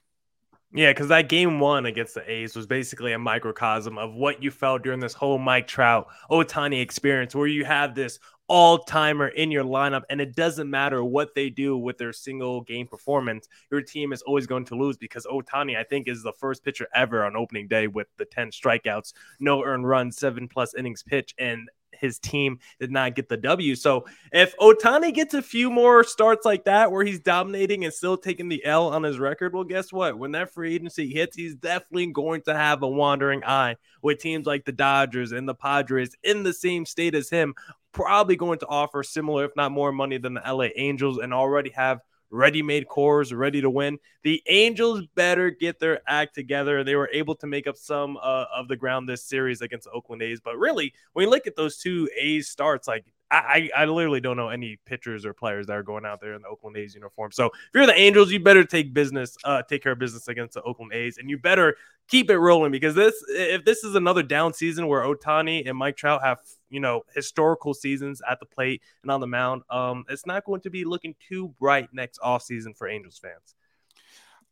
Yeah, 0.75 0.91
because 0.91 1.09
that 1.09 1.29
game 1.29 1.61
one 1.61 1.85
against 1.85 2.15
the 2.15 2.29
A's 2.31 2.57
was 2.57 2.67
basically 2.67 3.13
a 3.13 3.19
microcosm 3.19 3.99
of 3.99 4.15
what 4.15 4.43
you 4.43 4.51
felt 4.51 4.83
during 4.83 5.01
this 5.01 5.13
whole 5.13 5.39
Mike 5.39 5.67
Trout 5.67 6.09
Ohtani 6.31 6.81
experience, 6.81 7.35
where 7.35 7.47
you 7.47 7.67
have 7.67 7.95
this 7.95 8.19
all 8.53 8.77
timer 8.77 9.29
in 9.29 9.51
your 9.51 9.65
lineup, 9.65 10.03
and 10.11 10.21
it 10.21 10.37
doesn't 10.37 10.69
matter 10.69 11.03
what 11.03 11.35
they 11.35 11.49
do 11.49 11.75
with 11.75 11.97
their 11.97 12.13
single 12.13 12.61
game 12.61 12.87
performance, 12.87 13.49
your 13.71 13.81
team 13.81 14.13
is 14.13 14.21
always 14.21 14.47
going 14.47 14.67
to 14.67 14.75
lose 14.75 14.99
because 14.99 15.25
Ohtani, 15.25 15.75
I 15.75 15.85
think, 15.85 16.07
is 16.07 16.23
the 16.23 16.35
first 16.35 16.63
pitcher 16.63 16.87
ever 16.95 17.25
on 17.25 17.35
opening 17.35 17.67
day 17.67 17.87
with 17.87 18.09
the 18.19 18.27
10 18.27 18.51
strikeouts, 18.51 19.15
no 19.41 19.65
earned 19.65 19.89
runs, 19.89 20.19
seven 20.19 20.49
plus 20.49 20.75
innings 20.75 21.03
pitch, 21.03 21.35
and 21.39 21.71
his 22.03 22.19
team 22.19 22.59
did 22.79 22.91
not 22.91 23.15
get 23.15 23.31
the 23.31 23.39
W. 23.39 23.75
So 23.75 24.05
if 24.33 24.55
Ohtani 24.59 25.15
gets 25.15 25.33
a 25.33 25.41
few 25.41 25.71
more 25.71 26.05
starts 26.05 26.45
like 26.45 26.65
that 26.65 26.93
where 26.93 27.05
he's 27.05 27.21
dominating 27.21 27.85
and 27.85 27.95
still 27.95 28.19
taking 28.19 28.49
the 28.49 28.63
L 28.65 28.89
on 28.89 29.05
his 29.05 29.19
record, 29.19 29.55
well, 29.55 29.65
guess 29.65 29.93
what? 29.93 30.19
When 30.19 30.33
that 30.33 30.53
free 30.53 30.75
agency 30.75 31.09
hits, 31.09 31.37
he's 31.37 31.55
definitely 31.55 32.07
going 32.07 32.43
to 32.43 32.55
have 32.55 32.83
a 32.83 32.89
wandering 32.89 33.45
eye 33.45 33.77
with 34.03 34.19
teams 34.19 34.47
like 34.47 34.65
the 34.65 34.73
Dodgers 34.73 35.33
and 35.33 35.49
the 35.49 35.55
Padres 35.55 36.15
in 36.23 36.43
the 36.43 36.53
same 36.53 36.85
state 36.85 37.15
as 37.15 37.31
him, 37.31 37.55
probably 37.93 38.37
going 38.37 38.59
to 38.59 38.67
offer 38.67 39.03
similar, 39.03 39.45
if 39.45 39.53
not 39.57 39.71
more 39.73 39.93
money 39.93 40.19
than 40.19 40.35
the 40.35 40.43
LA 40.45 40.69
Angels 40.77 41.19
and 41.19 41.33
already 41.33 41.71
have 41.71 42.01
ready 42.33 42.63
made 42.63 42.89
cores, 42.89 43.33
ready 43.33 43.61
to 43.61 43.71
win. 43.71 43.99
The 44.23 44.43
Angels 44.49 45.03
better 45.15 45.51
get 45.51 45.79
their 45.79 46.01
act 46.09 46.35
together. 46.35 46.83
They 46.83 46.97
were 46.97 47.11
able 47.13 47.35
to 47.37 47.47
make 47.47 47.67
up 47.67 47.77
some 47.77 48.17
uh, 48.17 48.47
of 48.55 48.67
the 48.67 48.77
ground 48.77 49.09
this 49.09 49.25
series 49.25 49.61
against 49.61 49.87
Oakland 49.93 50.23
A's. 50.23 50.41
But 50.41 50.57
really, 50.59 50.95
when 51.13 51.27
you 51.27 51.31
look 51.31 51.47
at 51.47 51.55
those 51.55 51.77
two 51.77 52.09
A's 52.19 52.49
starts, 52.49 52.89
like 52.89 53.05
I, 53.33 53.71
I 53.75 53.85
literally 53.87 54.21
don't 54.21 54.37
know 54.37 54.51
any 54.51 54.79
pitchers 54.85 55.25
or 55.25 55.33
players 55.33 55.67
that 55.67 55.73
are 55.73 55.83
going 55.83 56.05
out 56.05 56.21
there 56.21 56.35
in 56.35 56.43
the 56.43 56.49
Oakland 56.49 56.77
A's 56.77 56.95
uniform. 56.95 57.33
So 57.33 57.47
if 57.47 57.53
you're 57.73 57.87
the 57.87 57.99
Angels, 57.99 58.31
you 58.31 58.39
better 58.39 58.63
take 58.63 58.93
business, 58.93 59.37
uh, 59.45 59.63
take 59.63 59.83
care 59.83 59.93
of 59.93 59.99
business 59.99 60.29
against 60.29 60.55
the 60.55 60.63
Oakland 60.63 60.93
A's, 60.93 61.17
and 61.17 61.31
you 61.31 61.39
better 61.39 61.77
keep 62.09 62.29
it 62.31 62.39
rolling 62.39 62.71
because 62.71 62.95
this, 62.95 63.15
if 63.31 63.65
this 63.65 63.85
is 63.85 63.95
another 63.95 64.23
down 64.23 64.53
season 64.53 64.87
where 64.87 65.03
Ohtani 65.03 65.67
and 65.67 65.79
Mike 65.79 65.97
Trout 65.97 66.23
have, 66.23 66.41
you 66.69 66.81
know, 66.81 67.03
historical 67.15 67.73
seasons 67.73 68.21
at 68.29 68.39
the 68.39 68.47
plate 68.47 68.83
and 69.03 69.11
on 69.11 69.21
the 69.21 69.27
mound, 69.27 69.63
um, 69.71 70.05
it's 70.11 70.27
not 70.27 70.45
going 70.45 70.61
to 70.61 70.71
be 70.71 70.85
looking 70.85 71.15
too 71.27 71.49
bright 71.59 71.89
next 71.93 72.19
off 72.23 72.43
season 72.43 72.75
for 72.75 72.87
Angels 72.87 73.19
fans. 73.19 73.55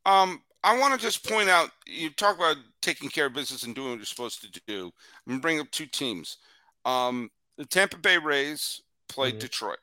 Um, 0.06 0.42
I 0.64 0.78
want 0.78 0.94
to 0.94 1.00
just 1.00 1.28
point 1.28 1.50
out 1.50 1.70
you 1.86 2.10
talk 2.10 2.36
about 2.36 2.56
taking 2.80 3.10
care 3.10 3.26
of 3.26 3.34
business 3.34 3.62
and 3.62 3.74
doing 3.74 3.90
what 3.90 3.96
you're 3.96 4.06
supposed 4.06 4.40
to 4.42 4.60
do. 4.66 4.86
I'm 5.26 5.32
gonna 5.32 5.40
bring 5.40 5.60
up 5.60 5.70
two 5.70 5.86
teams. 5.86 6.38
Um, 6.84 7.30
the 7.61 7.66
Tampa 7.66 7.99
Bay 7.99 8.16
Rays 8.16 8.81
played 9.07 9.35
mm-hmm. 9.35 9.40
Detroit. 9.40 9.79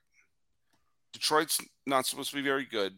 Detroit's 1.13 1.59
not 1.85 2.07
supposed 2.07 2.31
to 2.31 2.35
be 2.35 2.41
very 2.41 2.65
good, 2.65 2.93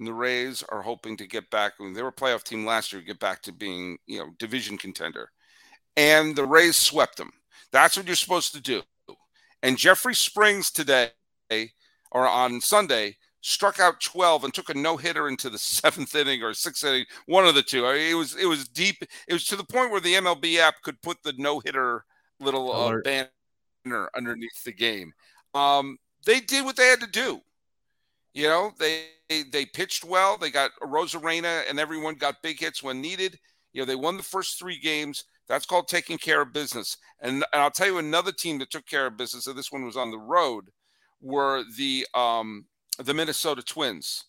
and 0.00 0.08
the 0.08 0.12
Rays 0.12 0.64
are 0.70 0.82
hoping 0.82 1.16
to 1.18 1.26
get 1.26 1.48
back. 1.50 1.74
I 1.78 1.84
mean, 1.84 1.92
they 1.92 2.02
were 2.02 2.08
a 2.08 2.12
playoff 2.12 2.42
team 2.42 2.66
last 2.66 2.92
year, 2.92 3.00
get 3.00 3.20
back 3.20 3.42
to 3.42 3.52
being 3.52 3.96
you 4.08 4.18
know 4.18 4.30
division 4.40 4.76
contender, 4.76 5.30
and 5.96 6.34
the 6.34 6.44
Rays 6.44 6.74
swept 6.74 7.16
them. 7.16 7.30
That's 7.70 7.96
what 7.96 8.06
you're 8.06 8.16
supposed 8.16 8.52
to 8.54 8.60
do. 8.60 8.82
And 9.62 9.78
Jeffrey 9.78 10.16
Springs 10.16 10.72
today, 10.72 11.10
or 12.10 12.28
on 12.28 12.60
Sunday, 12.60 13.18
struck 13.40 13.78
out 13.78 14.00
12 14.00 14.42
and 14.42 14.52
took 14.52 14.68
a 14.68 14.74
no 14.74 14.96
hitter 14.96 15.28
into 15.28 15.48
the 15.48 15.58
seventh 15.58 16.16
inning 16.16 16.42
or 16.42 16.54
sixth 16.54 16.82
inning, 16.82 17.04
one 17.26 17.46
of 17.46 17.54
the 17.54 17.62
two. 17.62 17.86
I 17.86 17.92
mean, 17.92 18.10
it 18.10 18.14
was 18.14 18.34
it 18.34 18.46
was 18.46 18.66
deep. 18.66 18.96
It 19.28 19.32
was 19.32 19.44
to 19.44 19.54
the 19.54 19.62
point 19.62 19.92
where 19.92 20.00
the 20.00 20.14
MLB 20.14 20.58
app 20.58 20.82
could 20.82 21.00
put 21.02 21.18
the 21.22 21.34
no 21.38 21.60
hitter 21.60 22.04
little 22.40 22.72
uh, 22.72 22.96
underneath 24.16 24.64
the 24.64 24.72
game. 24.72 25.12
Um, 25.54 25.98
they 26.24 26.40
did 26.40 26.64
what 26.64 26.76
they 26.76 26.86
had 26.86 27.00
to 27.00 27.06
do. 27.06 27.40
You 28.34 28.48
know, 28.48 28.72
they 28.78 29.06
they 29.28 29.66
pitched 29.66 30.04
well. 30.04 30.36
They 30.36 30.50
got 30.50 30.70
Arozarena, 30.82 31.62
and 31.68 31.78
everyone 31.80 32.14
got 32.14 32.42
big 32.42 32.60
hits 32.60 32.82
when 32.82 33.00
needed. 33.00 33.38
You 33.72 33.82
know, 33.82 33.86
they 33.86 33.94
won 33.96 34.16
the 34.16 34.22
first 34.22 34.58
three 34.58 34.78
games. 34.78 35.24
That's 35.48 35.66
called 35.66 35.88
taking 35.88 36.18
care 36.18 36.42
of 36.42 36.52
business. 36.52 36.98
And, 37.20 37.44
and 37.52 37.62
I'll 37.62 37.70
tell 37.70 37.86
you 37.86 37.98
another 37.98 38.32
team 38.32 38.58
that 38.58 38.70
took 38.70 38.86
care 38.86 39.06
of 39.06 39.16
business. 39.16 39.46
And 39.46 39.56
this 39.56 39.72
one 39.72 39.84
was 39.84 39.96
on 39.96 40.10
the 40.10 40.18
road. 40.18 40.70
Were 41.20 41.64
the 41.76 42.06
um, 42.14 42.66
the 42.98 43.14
Minnesota 43.14 43.62
Twins, 43.62 44.24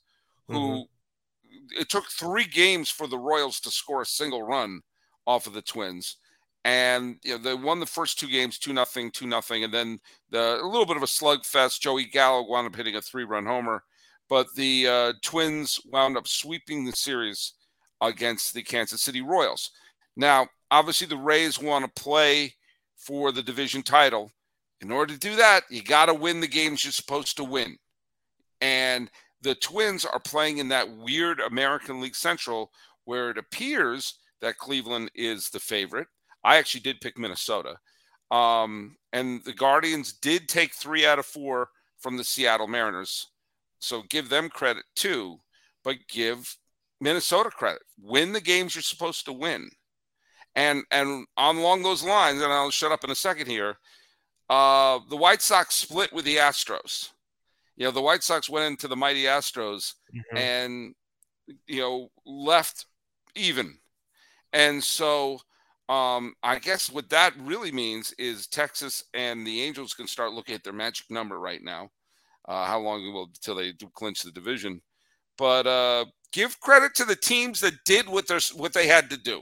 who 0.47 0.53
mm-hmm. 0.55 1.79
it 1.81 1.89
took 1.89 2.09
three 2.09 2.45
games 2.45 2.89
for 2.89 3.07
the 3.07 3.17
Royals 3.17 3.59
to 3.61 3.71
score 3.71 4.01
a 4.01 4.05
single 4.05 4.43
run 4.43 4.81
off 5.27 5.45
of 5.45 5.53
the 5.53 5.61
Twins. 5.61 6.17
And 6.65 7.17
you 7.23 7.31
know, 7.31 7.37
they 7.37 7.53
won 7.53 7.79
the 7.79 7.85
first 7.85 8.19
two 8.19 8.27
games, 8.27 8.59
two 8.59 8.73
nothing, 8.73 9.11
two 9.11 9.27
nothing, 9.27 9.63
and 9.63 9.73
then 9.73 9.99
the 10.29 10.59
a 10.61 10.67
little 10.67 10.85
bit 10.85 10.97
of 10.97 11.03
a 11.03 11.07
slugfest. 11.07 11.79
Joey 11.79 12.05
Gallo 12.05 12.47
wound 12.49 12.67
up 12.67 12.75
hitting 12.75 12.95
a 12.95 13.01
three-run 13.01 13.45
homer, 13.45 13.83
but 14.27 14.47
the 14.55 14.87
uh, 14.87 15.13
Twins 15.23 15.79
wound 15.85 16.17
up 16.17 16.27
sweeping 16.27 16.85
the 16.85 16.91
series 16.91 17.53
against 18.01 18.53
the 18.53 18.61
Kansas 18.61 19.01
City 19.01 19.21
Royals. 19.21 19.71
Now, 20.17 20.47
obviously, 20.69 21.07
the 21.07 21.17
Rays 21.17 21.59
want 21.59 21.85
to 21.85 22.01
play 22.01 22.53
for 22.97 23.31
the 23.31 23.41
division 23.41 23.81
title. 23.81 24.31
In 24.81 24.91
order 24.91 25.13
to 25.13 25.19
do 25.19 25.35
that, 25.37 25.61
you 25.69 25.81
got 25.81 26.07
to 26.07 26.13
win 26.13 26.39
the 26.39 26.47
games 26.47 26.83
you're 26.83 26.91
supposed 26.91 27.37
to 27.37 27.43
win. 27.43 27.77
And 28.61 29.09
the 29.41 29.55
Twins 29.55 30.05
are 30.05 30.19
playing 30.19 30.57
in 30.57 30.67
that 30.69 30.89
weird 30.89 31.39
American 31.39 32.01
League 32.01 32.15
Central 32.15 32.71
where 33.05 33.29
it 33.29 33.37
appears 33.37 34.15
that 34.41 34.57
Cleveland 34.57 35.11
is 35.15 35.49
the 35.49 35.59
favorite. 35.59 36.07
I 36.43 36.57
actually 36.57 36.81
did 36.81 37.01
pick 37.01 37.17
Minnesota. 37.17 37.75
Um, 38.31 38.97
and 39.11 39.43
the 39.43 39.53
Guardians 39.53 40.13
did 40.13 40.47
take 40.47 40.73
three 40.73 41.05
out 41.05 41.19
of 41.19 41.25
four 41.25 41.69
from 41.97 42.17
the 42.17 42.23
Seattle 42.23 42.67
Mariners. 42.67 43.27
So 43.79 44.03
give 44.09 44.29
them 44.29 44.49
credit 44.49 44.83
too, 44.95 45.39
but 45.83 45.95
give 46.07 46.57
Minnesota 47.01 47.49
credit. 47.49 47.81
Win 48.01 48.33
the 48.33 48.41
games 48.41 48.75
you're 48.75 48.81
supposed 48.81 49.25
to 49.25 49.33
win. 49.33 49.69
And 50.55 50.83
and 50.91 51.25
on 51.37 51.57
along 51.57 51.83
those 51.83 52.03
lines, 52.03 52.41
and 52.41 52.51
I'll 52.51 52.71
shut 52.71 52.91
up 52.91 53.03
in 53.03 53.09
a 53.09 53.15
second 53.15 53.47
here. 53.47 53.77
Uh, 54.49 54.99
the 55.09 55.15
White 55.15 55.41
Sox 55.41 55.75
split 55.75 56.11
with 56.11 56.25
the 56.25 56.37
Astros 56.37 57.09
you 57.79 57.85
know, 57.85 57.91
the 57.91 58.01
White 58.01 58.23
Sox 58.23 58.49
went 58.49 58.65
into 58.65 58.89
the 58.89 58.95
mighty 58.95 59.23
Astros 59.23 59.93
mm-hmm. 60.13 60.37
and, 60.37 60.95
you 61.65 61.79
know, 61.79 62.11
left 62.25 62.85
even. 63.35 63.77
And 64.51 64.83
so 64.83 65.39
um, 65.89 66.35
I 66.43 66.59
guess 66.59 66.91
what 66.91 67.09
that 67.09 67.33
really 67.39 67.71
means 67.71 68.13
is 68.19 68.47
Texas 68.47 69.03
and 69.15 69.45
the 69.45 69.63
Angels 69.63 69.95
can 69.95 70.07
start 70.07 70.33
looking 70.33 70.53
at 70.53 70.63
their 70.63 70.71
magic 70.71 71.09
number 71.09 71.39
right 71.39 71.63
now. 71.63 71.89
Uh, 72.47 72.65
how 72.65 72.79
long 72.79 73.11
will 73.11 73.25
until 73.25 73.55
they 73.55 73.73
clinch 73.95 74.21
the 74.21 74.31
division? 74.31 74.81
But 75.37 75.65
uh, 75.65 76.05
give 76.31 76.59
credit 76.59 76.93
to 76.95 77.05
the 77.05 77.15
teams 77.15 77.59
that 77.61 77.73
did 77.85 78.07
what 78.07 78.27
they 78.27 78.37
what 78.55 78.73
they 78.73 78.87
had 78.87 79.09
to 79.09 79.17
do. 79.17 79.41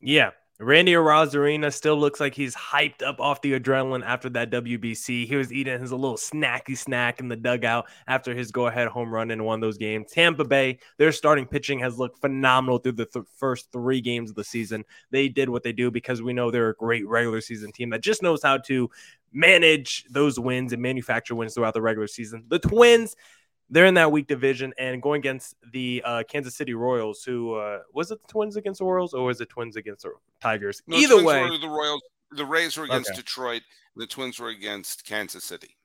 Yeah, 0.00 0.30
Randy 0.60 0.92
Arozarena 0.92 1.72
still 1.72 1.96
looks 1.96 2.20
like 2.20 2.32
he's 2.32 2.54
hyped 2.54 3.02
up 3.02 3.20
off 3.20 3.40
the 3.40 3.58
adrenaline 3.58 4.04
after 4.04 4.28
that 4.30 4.50
WBC. 4.50 5.26
He 5.26 5.34
was 5.34 5.52
eating 5.52 5.80
his 5.80 5.90
little 5.90 6.16
snacky 6.16 6.78
snack 6.78 7.18
in 7.18 7.28
the 7.28 7.34
dugout 7.34 7.86
after 8.06 8.34
his 8.34 8.52
go-ahead 8.52 8.86
home 8.86 9.12
run 9.12 9.30
one 9.42 9.56
of 9.56 9.60
those 9.60 9.78
games. 9.78 10.12
Tampa 10.12 10.44
Bay, 10.44 10.78
their 10.96 11.10
starting 11.10 11.44
pitching 11.44 11.80
has 11.80 11.98
looked 11.98 12.20
phenomenal 12.20 12.78
through 12.78 12.92
the 12.92 13.06
th- 13.06 13.24
first 13.36 13.72
three 13.72 14.00
games 14.00 14.30
of 14.30 14.36
the 14.36 14.44
season. 14.44 14.84
They 15.10 15.28
did 15.28 15.48
what 15.48 15.64
they 15.64 15.72
do 15.72 15.90
because 15.90 16.22
we 16.22 16.32
know 16.32 16.52
they're 16.52 16.70
a 16.70 16.74
great 16.76 17.06
regular 17.08 17.40
season 17.40 17.72
team 17.72 17.90
that 17.90 18.02
just 18.02 18.22
knows 18.22 18.40
how 18.40 18.58
to 18.58 18.88
manage 19.32 20.04
those 20.08 20.38
wins 20.38 20.72
and 20.72 20.80
manufacture 20.80 21.34
wins 21.34 21.54
throughout 21.54 21.74
the 21.74 21.82
regular 21.82 22.06
season. 22.06 22.44
The 22.46 22.60
Twins, 22.60 23.16
they're 23.74 23.86
in 23.86 23.94
that 23.94 24.12
weak 24.12 24.28
division 24.28 24.72
and 24.78 25.02
going 25.02 25.18
against 25.18 25.56
the 25.72 26.00
uh, 26.04 26.22
Kansas 26.28 26.54
City 26.54 26.74
Royals, 26.74 27.24
who 27.24 27.54
uh, 27.54 27.80
was 27.92 28.12
it 28.12 28.22
the 28.22 28.28
Twins 28.28 28.54
against 28.54 28.78
the 28.78 28.84
Royals 28.84 29.14
or 29.14 29.24
was 29.24 29.40
it 29.40 29.48
Twins 29.48 29.74
against 29.74 30.04
the 30.04 30.12
Tigers? 30.40 30.80
No, 30.86 30.96
Either 30.96 31.22
way, 31.24 31.48
the 31.58 31.68
Royals, 31.68 32.00
the 32.30 32.46
Rays 32.46 32.76
were 32.76 32.84
against 32.84 33.10
okay. 33.10 33.16
Detroit, 33.16 33.62
the 33.96 34.06
Twins 34.06 34.38
were 34.38 34.50
against 34.50 35.04
Kansas 35.04 35.42
City. 35.42 35.76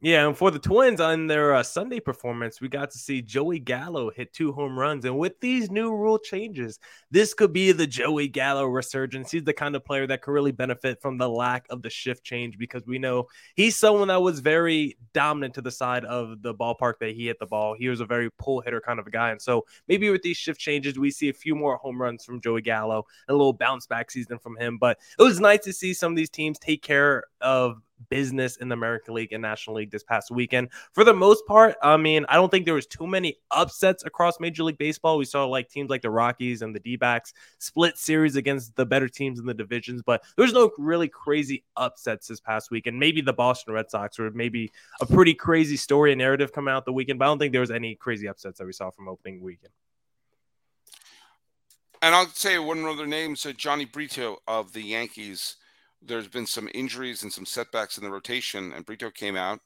Yeah, 0.00 0.28
and 0.28 0.36
for 0.36 0.52
the 0.52 0.60
Twins 0.60 1.00
on 1.00 1.26
their 1.26 1.52
uh, 1.54 1.64
Sunday 1.64 1.98
performance, 1.98 2.60
we 2.60 2.68
got 2.68 2.92
to 2.92 2.98
see 2.98 3.20
Joey 3.20 3.58
Gallo 3.58 4.10
hit 4.10 4.32
two 4.32 4.52
home 4.52 4.78
runs. 4.78 5.04
And 5.04 5.18
with 5.18 5.40
these 5.40 5.72
new 5.72 5.92
rule 5.92 6.20
changes, 6.20 6.78
this 7.10 7.34
could 7.34 7.52
be 7.52 7.72
the 7.72 7.86
Joey 7.88 8.28
Gallo 8.28 8.64
resurgence. 8.66 9.32
He's 9.32 9.42
the 9.42 9.52
kind 9.52 9.74
of 9.74 9.84
player 9.84 10.06
that 10.06 10.22
could 10.22 10.30
really 10.30 10.52
benefit 10.52 11.02
from 11.02 11.18
the 11.18 11.28
lack 11.28 11.66
of 11.68 11.82
the 11.82 11.90
shift 11.90 12.22
change 12.22 12.58
because 12.58 12.86
we 12.86 13.00
know 13.00 13.26
he's 13.56 13.76
someone 13.76 14.06
that 14.06 14.22
was 14.22 14.38
very 14.38 14.96
dominant 15.14 15.54
to 15.54 15.62
the 15.62 15.72
side 15.72 16.04
of 16.04 16.42
the 16.42 16.54
ballpark 16.54 17.00
that 17.00 17.16
he 17.16 17.26
hit 17.26 17.40
the 17.40 17.46
ball. 17.46 17.74
He 17.76 17.88
was 17.88 17.98
a 17.98 18.06
very 18.06 18.30
pull 18.38 18.60
hitter 18.60 18.80
kind 18.80 19.00
of 19.00 19.06
a 19.08 19.10
guy. 19.10 19.32
And 19.32 19.42
so 19.42 19.66
maybe 19.88 20.10
with 20.10 20.22
these 20.22 20.36
shift 20.36 20.60
changes, 20.60 20.96
we 20.96 21.10
see 21.10 21.28
a 21.28 21.34
few 21.34 21.56
more 21.56 21.76
home 21.76 22.00
runs 22.00 22.24
from 22.24 22.40
Joey 22.40 22.62
Gallo, 22.62 23.04
and 23.26 23.34
a 23.34 23.36
little 23.36 23.52
bounce 23.52 23.88
back 23.88 24.12
season 24.12 24.38
from 24.38 24.56
him. 24.58 24.78
But 24.78 24.98
it 25.18 25.22
was 25.24 25.40
nice 25.40 25.64
to 25.64 25.72
see 25.72 25.92
some 25.92 26.12
of 26.12 26.16
these 26.16 26.30
teams 26.30 26.60
take 26.60 26.84
care 26.84 27.24
of 27.40 27.82
business 28.08 28.56
in 28.56 28.68
the 28.68 28.74
American 28.74 29.14
League 29.14 29.32
and 29.32 29.42
National 29.42 29.76
League 29.76 29.90
this 29.90 30.02
past 30.02 30.30
weekend. 30.30 30.68
For 30.92 31.04
the 31.04 31.14
most 31.14 31.46
part, 31.46 31.76
I 31.82 31.96
mean, 31.96 32.24
I 32.28 32.34
don't 32.36 32.50
think 32.50 32.64
there 32.64 32.74
was 32.74 32.86
too 32.86 33.06
many 33.06 33.38
upsets 33.50 34.04
across 34.04 34.40
Major 34.40 34.62
League 34.62 34.78
Baseball. 34.78 35.18
We 35.18 35.24
saw 35.24 35.44
like 35.46 35.68
teams 35.68 35.90
like 35.90 36.02
the 36.02 36.10
Rockies 36.10 36.62
and 36.62 36.74
the 36.74 36.80
D-backs 36.80 37.34
split 37.58 37.98
series 37.98 38.36
against 38.36 38.76
the 38.76 38.86
better 38.86 39.08
teams 39.08 39.38
in 39.38 39.46
the 39.46 39.54
divisions, 39.54 40.02
but 40.02 40.24
there's 40.36 40.52
no 40.52 40.70
really 40.78 41.08
crazy 41.08 41.64
upsets 41.76 42.28
this 42.28 42.40
past 42.40 42.70
week. 42.70 42.86
And 42.86 42.98
maybe 42.98 43.20
the 43.20 43.32
Boston 43.32 43.74
Red 43.74 43.90
Sox 43.90 44.18
were 44.18 44.30
maybe 44.30 44.70
a 45.00 45.06
pretty 45.06 45.34
crazy 45.34 45.76
story 45.76 46.12
and 46.12 46.18
narrative 46.18 46.52
coming 46.52 46.72
out 46.72 46.84
the 46.84 46.92
weekend, 46.92 47.18
but 47.18 47.26
I 47.26 47.28
don't 47.28 47.38
think 47.38 47.52
there 47.52 47.60
was 47.60 47.70
any 47.70 47.94
crazy 47.94 48.28
upsets 48.28 48.58
that 48.58 48.66
we 48.66 48.72
saw 48.72 48.90
from 48.90 49.08
opening 49.08 49.42
weekend. 49.42 49.72
And 52.00 52.14
I'll 52.14 52.26
say 52.26 52.58
one 52.60 52.84
other 52.84 53.06
name, 53.06 53.34
so 53.34 53.52
Jhony 53.52 53.90
Brito 53.90 54.38
of 54.46 54.72
the 54.72 54.82
Yankees 54.82 55.56
there's 56.02 56.28
been 56.28 56.46
some 56.46 56.68
injuries 56.74 57.22
and 57.22 57.32
some 57.32 57.46
setbacks 57.46 57.98
in 57.98 58.04
the 58.04 58.10
rotation, 58.10 58.72
and 58.72 58.86
Brito 58.86 59.10
came 59.10 59.36
out 59.36 59.60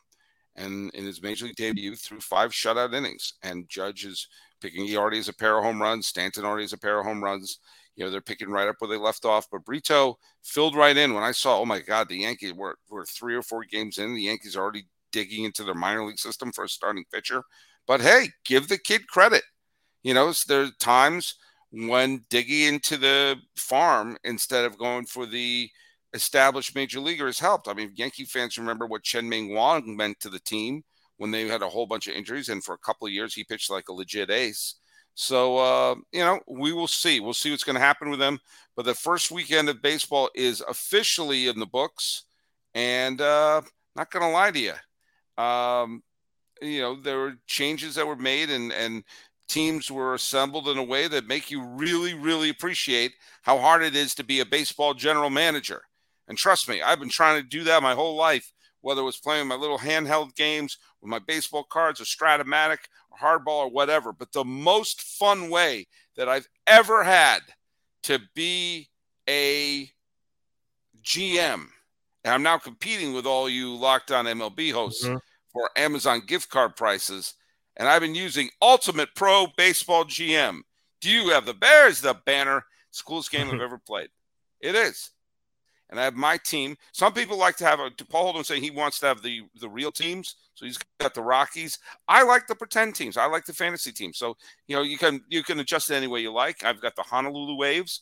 and 0.57 0.91
in 0.95 1.05
his 1.05 1.23
major 1.23 1.47
league 1.47 1.57
debut 1.57 1.97
threw 1.97 2.21
five 2.21 2.51
shutout 2.51 2.95
innings. 2.95 3.35
And 3.43 3.69
Judge 3.69 4.05
is 4.05 4.29
picking. 4.61 4.87
He 4.87 4.97
already 4.97 5.17
has 5.17 5.29
a 5.29 5.35
pair 5.35 5.57
of 5.59 5.65
home 5.65 5.81
runs. 5.81 6.07
Stanton 6.07 6.45
already 6.45 6.65
has 6.65 6.73
a 6.73 6.79
pair 6.79 6.99
of 6.99 7.07
home 7.07 7.23
runs. 7.23 7.59
You 7.97 8.05
know 8.05 8.11
they're 8.11 8.21
picking 8.21 8.51
right 8.51 8.69
up 8.69 8.77
where 8.79 8.89
they 8.89 8.97
left 8.97 9.25
off. 9.25 9.49
But 9.51 9.65
Brito 9.65 10.19
filled 10.43 10.77
right 10.77 10.97
in 10.97 11.15
when 11.15 11.25
I 11.25 11.33
saw. 11.33 11.59
Oh 11.59 11.67
my 11.67 11.81
God, 11.81 12.09
the 12.09 12.19
Yankees 12.19 12.53
were 12.53 12.77
were 12.91 13.05
three 13.05 13.35
or 13.35 13.43
four 13.43 13.65
games 13.65 13.99
in. 13.99 14.15
The 14.15 14.23
Yankees 14.23 14.57
are 14.57 14.63
already 14.63 14.87
digging 15.11 15.45
into 15.45 15.65
their 15.65 15.75
minor 15.75 16.05
league 16.05 16.19
system 16.19 16.53
for 16.53 16.65
a 16.65 16.69
starting 16.69 17.05
pitcher. 17.13 17.43
But 17.87 18.01
hey, 18.01 18.29
give 18.45 18.69
the 18.69 18.79
kid 18.79 19.07
credit. 19.09 19.43
You 20.03 20.15
know, 20.15 20.33
there 20.49 20.63
are 20.63 20.71
times 20.81 21.35
when 21.71 22.25
digging 22.29 22.75
into 22.75 22.97
the 22.97 23.37
farm 23.57 24.17
instead 24.25 24.65
of 24.65 24.79
going 24.79 25.07
for 25.07 25.27
the 25.27 25.71
established 26.15 26.75
major 26.75 27.01
leaguer 27.01 27.27
has 27.27 27.39
helped. 27.39 27.69
I 27.69 27.75
mean, 27.75 27.93
Yankee 27.95 28.25
fans 28.25 28.59
remember 28.59 28.87
what 28.87 29.03
Chien-Ming 29.03 29.55
Wang 29.55 29.97
meant 29.97 30.21
to 30.21 30.29
the 30.29 30.39
team 30.41 30.85
when 31.17 31.31
they 31.31 31.47
had 31.47 31.63
a 31.63 31.69
whole 31.69 31.87
bunch 31.87 32.09
of 32.09 32.15
injuries, 32.15 32.49
and 32.49 32.63
for 32.65 32.75
a 32.75 32.79
couple 32.79 33.07
of 33.07 33.13
years 33.13 33.35
he 33.35 33.45
pitched 33.45 33.71
like 33.71 33.89
a 33.89 33.93
legit 33.93 34.31
ace. 34.31 34.77
So 35.15 35.59
uh, 35.59 35.95
you 36.13 36.21
know, 36.21 36.41
we 36.47 36.73
will 36.73 36.89
see. 36.89 37.21
We'll 37.21 37.35
see 37.35 37.51
what's 37.51 37.65
going 37.65 37.77
to 37.77 37.81
happen 37.81 38.11
with 38.11 38.19
them. 38.19 38.39
But 38.77 38.87
the 38.87 38.95
first 38.95 39.31
weekend 39.31 39.69
of 39.69 39.83
baseball 39.83 40.31
is 40.35 40.63
officially 40.63 41.49
in 41.49 41.59
the 41.59 41.67
books, 41.67 42.25
and 42.75 43.21
uh, 43.21 43.61
not 43.95 44.11
going 44.11 44.25
to 44.25 44.31
lie 44.31 44.51
to 44.51 44.59
you, 44.59 45.43
um, 45.43 46.03
you 46.63 46.81
know, 46.81 47.01
there 47.01 47.19
were 47.19 47.35
changes 47.47 47.95
that 47.95 48.07
were 48.07 48.17
made, 48.17 48.51
and 48.51 48.73
and 48.73 49.05
teams 49.49 49.91
were 49.91 50.15
assembled 50.15 50.69
in 50.69 50.79
a 50.79 50.83
way 50.83 51.09
that 51.09 51.27
make 51.27 51.51
you 51.51 51.63
really, 51.63 52.15
really 52.15 52.49
appreciate 52.49 53.13
how 53.43 53.59
hard 53.59 53.83
it 53.83 53.95
is 53.95 54.15
to 54.15 54.25
be 54.25 54.41
a 54.41 54.47
baseball 54.47 54.95
general 54.95 55.29
manager. 55.29 55.83
And 56.33 56.39
trust 56.39 56.67
me, 56.67 56.81
I've 56.81 56.99
been 56.99 57.11
trying 57.11 57.43
to 57.43 57.47
do 57.47 57.63
that 57.65 57.83
my 57.83 57.93
whole 57.93 58.17
life, 58.17 58.55
whether 58.81 59.03
it 59.03 59.05
was 59.05 59.19
playing 59.19 59.49
my 59.49 59.55
little 59.55 59.77
handheld 59.77 60.35
games 60.35 60.79
with 61.03 61.11
my 61.11 61.19
baseball 61.19 61.63
cards 61.63 62.01
or 62.01 62.05
Strat-O-Matic 62.05 62.79
or 63.11 63.19
hardball 63.19 63.67
or 63.67 63.69
whatever. 63.69 64.15
But 64.15 64.33
the 64.33 64.43
most 64.43 65.03
fun 65.03 65.51
way 65.51 65.89
that 66.17 66.31
I've 66.31 66.49
ever 66.67 67.05
had 67.05 67.41
to 68.05 68.19
be 68.35 68.89
a 69.29 69.91
GM, 71.05 71.67
and 72.25 72.33
I'm 72.35 72.43
now 72.43 72.57
competing 72.57 73.13
with 73.13 73.27
all 73.27 73.47
you 73.47 73.75
locked 73.75 74.11
on 74.11 74.25
MLB 74.25 74.73
hosts 74.73 75.05
mm-hmm. 75.05 75.19
for 75.53 75.69
Amazon 75.77 76.23
gift 76.27 76.49
card 76.49 76.77
prices. 76.77 77.35
And 77.77 77.87
I've 77.87 78.01
been 78.01 78.15
using 78.15 78.49
Ultimate 78.63 79.11
Pro 79.15 79.49
Baseball 79.59 80.07
GM. 80.07 80.63
Do 81.03 81.11
you 81.11 81.29
have 81.29 81.45
the 81.45 81.53
Bears? 81.53 82.01
The 82.01 82.15
banner. 82.25 82.65
It's 82.89 83.03
the 83.03 83.05
coolest 83.05 83.31
game 83.31 83.51
I've 83.51 83.61
ever 83.61 83.77
played. 83.77 84.09
It 84.63 84.75
is 84.75 85.11
and 85.93 86.01
I 86.01 86.05
have 86.05 86.15
my 86.15 86.39
team. 86.39 86.75
Some 86.93 87.13
people 87.13 87.37
like 87.37 87.57
to 87.59 87.67
have 87.67 87.79
a 87.79 87.91
Paul 88.09 88.25
Holden 88.25 88.45
saying 88.45 88.63
he 88.63 88.71
wants 88.71 88.99
to 89.01 89.07
have 89.07 89.23
the 89.23 89.43
the 89.61 89.69
real 89.69 89.93
teams. 89.93 90.37
So 90.55 90.65
he's 90.65 90.79
got 90.99 91.13
the 91.13 91.23
Rockies. 91.23 91.79
I 92.09 92.23
like 92.23 92.47
the 92.47 92.55
pretend 92.55 92.95
teams. 92.95 93.19
I 93.19 93.27
like 93.27 93.45
the 93.45 93.53
fantasy 93.53 93.93
teams. 93.93 94.17
So 94.17 94.35
you 94.67 94.75
know 94.75 94.83
you 94.83 94.97
can 94.97 95.23
you 95.29 95.45
can 95.45 95.61
adjust 95.61 95.91
it 95.91 95.95
any 95.95 96.07
way 96.07 96.21
you 96.21 96.33
like. 96.33 96.65
I've 96.65 96.81
got 96.81 96.97
the 96.97 97.03
Honolulu 97.03 97.57
Waves, 97.59 98.01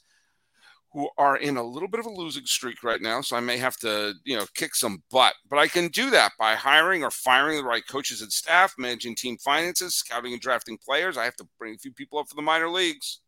who 0.93 1.09
are 1.19 1.37
in 1.37 1.57
a 1.57 1.65
little 1.65 1.89
bit 1.89 1.99
of 1.99 2.07
a 2.07 2.11
losing 2.11 2.47
streak 2.47 2.85
right 2.85 3.03
now. 3.03 3.23
So 3.23 3.37
I 3.37 3.41
may 3.41 3.57
have 3.57 3.77
to 3.79 4.15
you 4.25 4.37
know 4.37 4.47
kick 4.55 4.77
some 4.77 5.03
butt, 5.11 5.35
but 5.51 5.59
I 5.59 5.67
can 5.67 5.89
do 5.89 6.11
that 6.11 6.31
by 6.39 6.55
hiring 6.55 7.03
or 7.03 7.11
firing 7.11 7.57
the 7.57 7.65
right 7.65 7.87
coaches 7.89 8.23
and 8.23 8.33
staff, 8.33 8.73
managing 8.79 9.17
team 9.17 9.37
finances, 9.37 9.97
scouting 9.97 10.33
and 10.33 10.41
drafting 10.41 10.79
players. 10.79 11.17
I 11.17 11.25
have 11.25 11.37
to 11.37 11.49
bring 11.59 11.75
a 11.75 11.79
few 11.79 11.93
people 11.93 12.21
up 12.21 12.29
for 12.29 12.37
the 12.37 12.43
minor 12.43 12.71
leagues. 12.71 13.19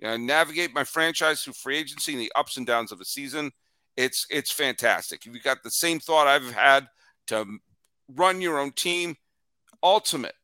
You 0.00 0.08
know, 0.08 0.18
navigate 0.18 0.74
my 0.74 0.84
franchise 0.84 1.40
through 1.40 1.54
free 1.54 1.78
agency 1.78 2.12
and 2.12 2.20
the 2.20 2.32
ups 2.36 2.58
and 2.58 2.66
downs 2.66 2.92
of 2.92 3.00
a 3.00 3.06
season 3.06 3.52
it's 3.96 4.26
it's 4.30 4.52
fantastic. 4.52 5.26
If 5.26 5.34
You've 5.34 5.42
got 5.42 5.62
the 5.62 5.70
same 5.70 6.00
thought 6.00 6.26
I've 6.26 6.52
had 6.52 6.88
to 7.28 7.58
run 8.14 8.40
your 8.40 8.58
own 8.58 8.72
team. 8.72 9.16
Ultimate 9.82 10.34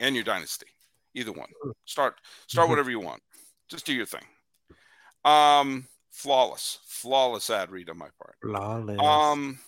and 0.00 0.14
your 0.14 0.24
dynasty. 0.24 0.66
Either 1.14 1.32
one. 1.32 1.48
Start 1.84 2.14
start 2.46 2.64
mm-hmm. 2.64 2.72
whatever 2.72 2.90
you 2.90 3.00
want. 3.00 3.22
Just 3.68 3.86
do 3.86 3.92
your 3.92 4.06
thing. 4.06 4.24
Um, 5.24 5.86
flawless, 6.10 6.78
flawless 6.84 7.50
ad 7.50 7.70
read 7.70 7.90
on 7.90 7.98
my 7.98 8.08
part. 8.18 8.36
Flawless. 8.42 8.98
Um, 9.00 9.58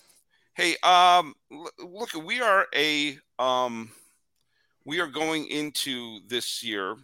hey, 0.54 0.76
um, 0.82 1.34
look, 1.78 2.14
we 2.14 2.40
are 2.40 2.66
a 2.74 3.18
um, 3.38 3.90
we 4.84 5.00
are 5.00 5.06
going 5.06 5.46
into 5.48 6.20
this 6.26 6.62
year 6.62 6.96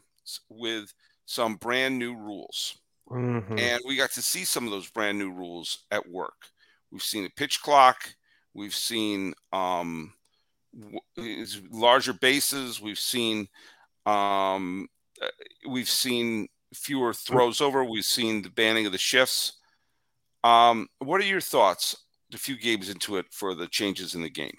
with 0.49 0.93
some 1.27 1.57
brand 1.57 1.99
new 1.99 2.17
rules, 2.17 2.79
mm-hmm. 3.11 3.59
and 3.59 3.81
we 3.87 3.97
got 3.97 4.13
to 4.13 4.23
see 4.23 4.45
some 4.45 4.65
of 4.65 4.71
those 4.71 4.91
brand 4.91 5.19
new 5.19 5.31
rules 5.31 5.85
at 5.91 6.09
work. 6.09 6.47
We've 6.91 7.03
seen 7.03 7.25
a 7.25 7.31
pitch 7.31 7.61
clock. 7.63 8.15
We've 8.55 8.75
seen 8.75 9.35
um, 9.53 10.15
larger 11.71 12.13
bases. 12.13 12.81
We've 12.81 12.99
seen 12.99 13.49
um, 14.07 14.89
uh, 15.21 15.27
we've 15.69 15.89
seen 15.89 16.49
fewer 16.75 17.13
throws 17.13 17.61
over. 17.61 17.85
We've 17.85 18.05
seen 18.05 18.43
the 18.43 18.51
banning 18.51 18.87
of 18.87 18.93
the 18.93 18.99
shifts. 18.99 19.55
Um, 20.45 20.89
what 20.99 21.21
are 21.21 21.25
your 21.25 21.41
thoughts, 21.41 21.97
a 22.33 22.39
few 22.39 22.57
games 22.57 22.89
into 22.89 23.17
it, 23.17 23.27
for 23.31 23.55
the 23.55 23.67
changes 23.67 24.15
in 24.15 24.23
the 24.23 24.31
game? 24.31 24.57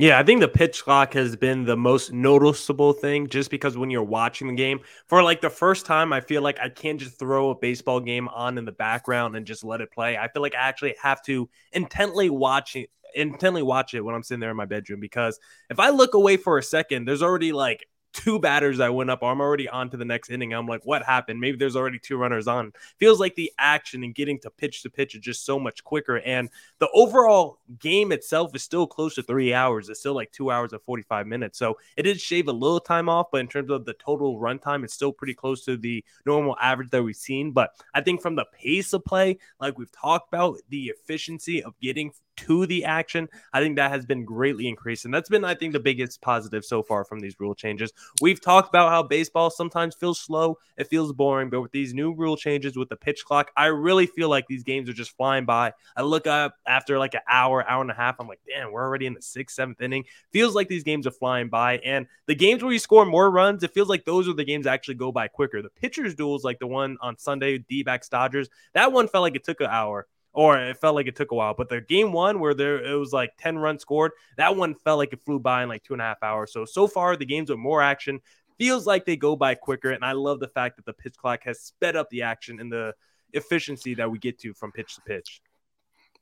Yeah, 0.00 0.16
I 0.16 0.22
think 0.22 0.40
the 0.40 0.46
pitch 0.46 0.84
clock 0.84 1.12
has 1.14 1.34
been 1.34 1.64
the 1.64 1.76
most 1.76 2.12
noticeable 2.12 2.92
thing 2.92 3.26
just 3.26 3.50
because 3.50 3.76
when 3.76 3.90
you're 3.90 4.04
watching 4.04 4.46
the 4.46 4.54
game, 4.54 4.78
for 5.08 5.24
like 5.24 5.40
the 5.40 5.50
first 5.50 5.86
time, 5.86 6.12
I 6.12 6.20
feel 6.20 6.40
like 6.40 6.60
I 6.60 6.68
can't 6.68 7.00
just 7.00 7.18
throw 7.18 7.50
a 7.50 7.56
baseball 7.56 7.98
game 7.98 8.28
on 8.28 8.58
in 8.58 8.64
the 8.64 8.70
background 8.70 9.34
and 9.34 9.44
just 9.44 9.64
let 9.64 9.80
it 9.80 9.90
play. 9.90 10.16
I 10.16 10.28
feel 10.28 10.40
like 10.40 10.54
I 10.54 10.68
actually 10.68 10.94
have 11.02 11.20
to 11.24 11.48
intently 11.72 12.30
watch 12.30 12.76
it, 12.76 12.90
intently 13.16 13.62
watch 13.62 13.92
it 13.92 14.00
when 14.02 14.14
I'm 14.14 14.22
sitting 14.22 14.38
there 14.38 14.52
in 14.52 14.56
my 14.56 14.66
bedroom 14.66 15.00
because 15.00 15.40
if 15.68 15.80
I 15.80 15.88
look 15.88 16.14
away 16.14 16.36
for 16.36 16.58
a 16.58 16.62
second, 16.62 17.04
there's 17.04 17.22
already 17.22 17.50
like 17.50 17.84
two 18.18 18.38
batters 18.40 18.78
that 18.78 18.92
went 18.92 19.10
up. 19.10 19.22
I'm 19.22 19.40
already 19.40 19.68
on 19.68 19.90
to 19.90 19.96
the 19.96 20.04
next 20.04 20.28
inning. 20.28 20.52
I'm 20.52 20.66
like, 20.66 20.84
what 20.84 21.04
happened? 21.04 21.40
Maybe 21.40 21.56
there's 21.56 21.76
already 21.76 22.00
two 22.00 22.16
runners 22.16 22.48
on. 22.48 22.72
Feels 22.98 23.20
like 23.20 23.36
the 23.36 23.52
action 23.58 24.02
and 24.02 24.14
getting 24.14 24.40
to 24.40 24.50
pitch 24.50 24.82
to 24.82 24.90
pitch 24.90 25.14
is 25.14 25.20
just 25.20 25.46
so 25.46 25.58
much 25.58 25.84
quicker. 25.84 26.18
And 26.18 26.50
the 26.80 26.88
overall 26.92 27.60
game 27.78 28.10
itself 28.10 28.54
is 28.56 28.62
still 28.62 28.88
close 28.88 29.14
to 29.14 29.22
three 29.22 29.54
hours. 29.54 29.88
It's 29.88 30.00
still 30.00 30.14
like 30.14 30.32
two 30.32 30.50
hours 30.50 30.72
and 30.72 30.82
45 30.82 31.28
minutes. 31.28 31.58
So 31.58 31.78
it 31.96 32.02
did 32.02 32.20
shave 32.20 32.48
a 32.48 32.52
little 32.52 32.80
time 32.80 33.08
off, 33.08 33.28
but 33.30 33.40
in 33.40 33.48
terms 33.48 33.70
of 33.70 33.84
the 33.84 33.94
total 33.94 34.40
runtime, 34.40 34.82
it's 34.82 34.94
still 34.94 35.12
pretty 35.12 35.34
close 35.34 35.64
to 35.66 35.76
the 35.76 36.04
normal 36.26 36.56
average 36.60 36.90
that 36.90 37.04
we've 37.04 37.14
seen. 37.14 37.52
But 37.52 37.70
I 37.94 38.00
think 38.00 38.20
from 38.20 38.34
the 38.34 38.46
pace 38.52 38.92
of 38.92 39.04
play, 39.04 39.38
like 39.60 39.78
we've 39.78 39.92
talked 39.92 40.32
about, 40.32 40.56
the 40.70 40.86
efficiency 40.86 41.62
of 41.62 41.78
getting 41.80 42.10
to 42.46 42.66
the 42.66 42.84
action, 42.84 43.28
I 43.52 43.60
think 43.60 43.76
that 43.76 43.90
has 43.90 44.06
been 44.06 44.24
greatly 44.24 44.68
increased. 44.68 45.04
And 45.04 45.12
that's 45.12 45.28
been, 45.28 45.44
I 45.44 45.54
think, 45.54 45.72
the 45.72 45.80
biggest 45.80 46.20
positive 46.20 46.64
so 46.64 46.82
far 46.82 47.04
from 47.04 47.20
these 47.20 47.38
rule 47.38 47.54
changes. 47.54 47.92
We've 48.20 48.40
talked 48.40 48.68
about 48.68 48.90
how 48.90 49.02
baseball 49.02 49.50
sometimes 49.50 49.94
feels 49.94 50.20
slow, 50.20 50.58
it 50.76 50.88
feels 50.88 51.12
boring, 51.12 51.50
but 51.50 51.60
with 51.60 51.72
these 51.72 51.94
new 51.94 52.14
rule 52.14 52.36
changes 52.36 52.76
with 52.76 52.88
the 52.88 52.96
pitch 52.96 53.24
clock, 53.24 53.50
I 53.56 53.66
really 53.66 54.06
feel 54.06 54.28
like 54.28 54.46
these 54.46 54.62
games 54.62 54.88
are 54.88 54.94
just 54.94 55.16
flying 55.16 55.44
by. 55.44 55.72
I 55.96 56.02
look 56.02 56.26
up 56.26 56.54
after 56.66 56.98
like 56.98 57.14
an 57.14 57.20
hour, 57.28 57.68
hour 57.68 57.82
and 57.82 57.90
a 57.90 57.94
half, 57.94 58.16
I'm 58.18 58.28
like, 58.28 58.40
damn, 58.46 58.72
we're 58.72 58.82
already 58.82 59.06
in 59.06 59.14
the 59.14 59.22
sixth, 59.22 59.56
seventh 59.56 59.80
inning. 59.80 60.04
Feels 60.32 60.54
like 60.54 60.68
these 60.68 60.84
games 60.84 61.06
are 61.06 61.12
flying 61.12 61.48
by. 61.48 61.78
And 61.78 62.06
the 62.26 62.34
games 62.34 62.62
where 62.62 62.72
you 62.72 62.78
score 62.78 63.04
more 63.04 63.30
runs, 63.30 63.62
it 63.62 63.72
feels 63.72 63.88
like 63.88 64.04
those 64.04 64.28
are 64.28 64.34
the 64.34 64.44
games 64.44 64.64
that 64.64 64.72
actually 64.72 64.94
go 64.94 65.12
by 65.12 65.28
quicker. 65.28 65.62
The 65.62 65.70
pitchers' 65.70 66.14
duels, 66.14 66.44
like 66.44 66.58
the 66.58 66.66
one 66.66 66.96
on 67.00 67.18
Sunday, 67.18 67.58
D 67.58 67.82
backs 67.82 68.08
Dodgers, 68.08 68.48
that 68.74 68.92
one 68.92 69.08
felt 69.08 69.22
like 69.22 69.36
it 69.36 69.44
took 69.44 69.60
an 69.60 69.68
hour 69.70 70.06
or 70.32 70.58
it 70.58 70.76
felt 70.76 70.94
like 70.94 71.06
it 71.06 71.16
took 71.16 71.32
a 71.32 71.34
while. 71.34 71.54
But 71.54 71.68
the 71.68 71.80
game 71.80 72.12
one 72.12 72.40
where 72.40 72.54
there 72.54 72.82
it 72.84 72.94
was 72.94 73.12
like 73.12 73.32
10 73.38 73.58
runs 73.58 73.82
scored, 73.82 74.12
that 74.36 74.56
one 74.56 74.74
felt 74.74 74.98
like 74.98 75.12
it 75.12 75.24
flew 75.24 75.38
by 75.38 75.62
in 75.62 75.68
like 75.68 75.82
two 75.82 75.94
and 75.94 76.02
a 76.02 76.04
half 76.04 76.22
hours. 76.22 76.52
So 76.52 76.64
so 76.64 76.86
far 76.86 77.16
the 77.16 77.26
games 77.26 77.50
with 77.50 77.58
more 77.58 77.82
action 77.82 78.20
feels 78.58 78.86
like 78.86 79.06
they 79.06 79.16
go 79.16 79.36
by 79.36 79.54
quicker. 79.54 79.90
And 79.90 80.04
I 80.04 80.12
love 80.12 80.40
the 80.40 80.48
fact 80.48 80.76
that 80.76 80.84
the 80.84 80.92
pitch 80.92 81.16
clock 81.16 81.44
has 81.44 81.60
sped 81.60 81.96
up 81.96 82.10
the 82.10 82.22
action 82.22 82.60
and 82.60 82.70
the 82.70 82.94
efficiency 83.32 83.94
that 83.94 84.10
we 84.10 84.18
get 84.18 84.38
to 84.40 84.52
from 84.54 84.72
pitch 84.72 84.94
to 84.96 85.00
pitch. 85.02 85.40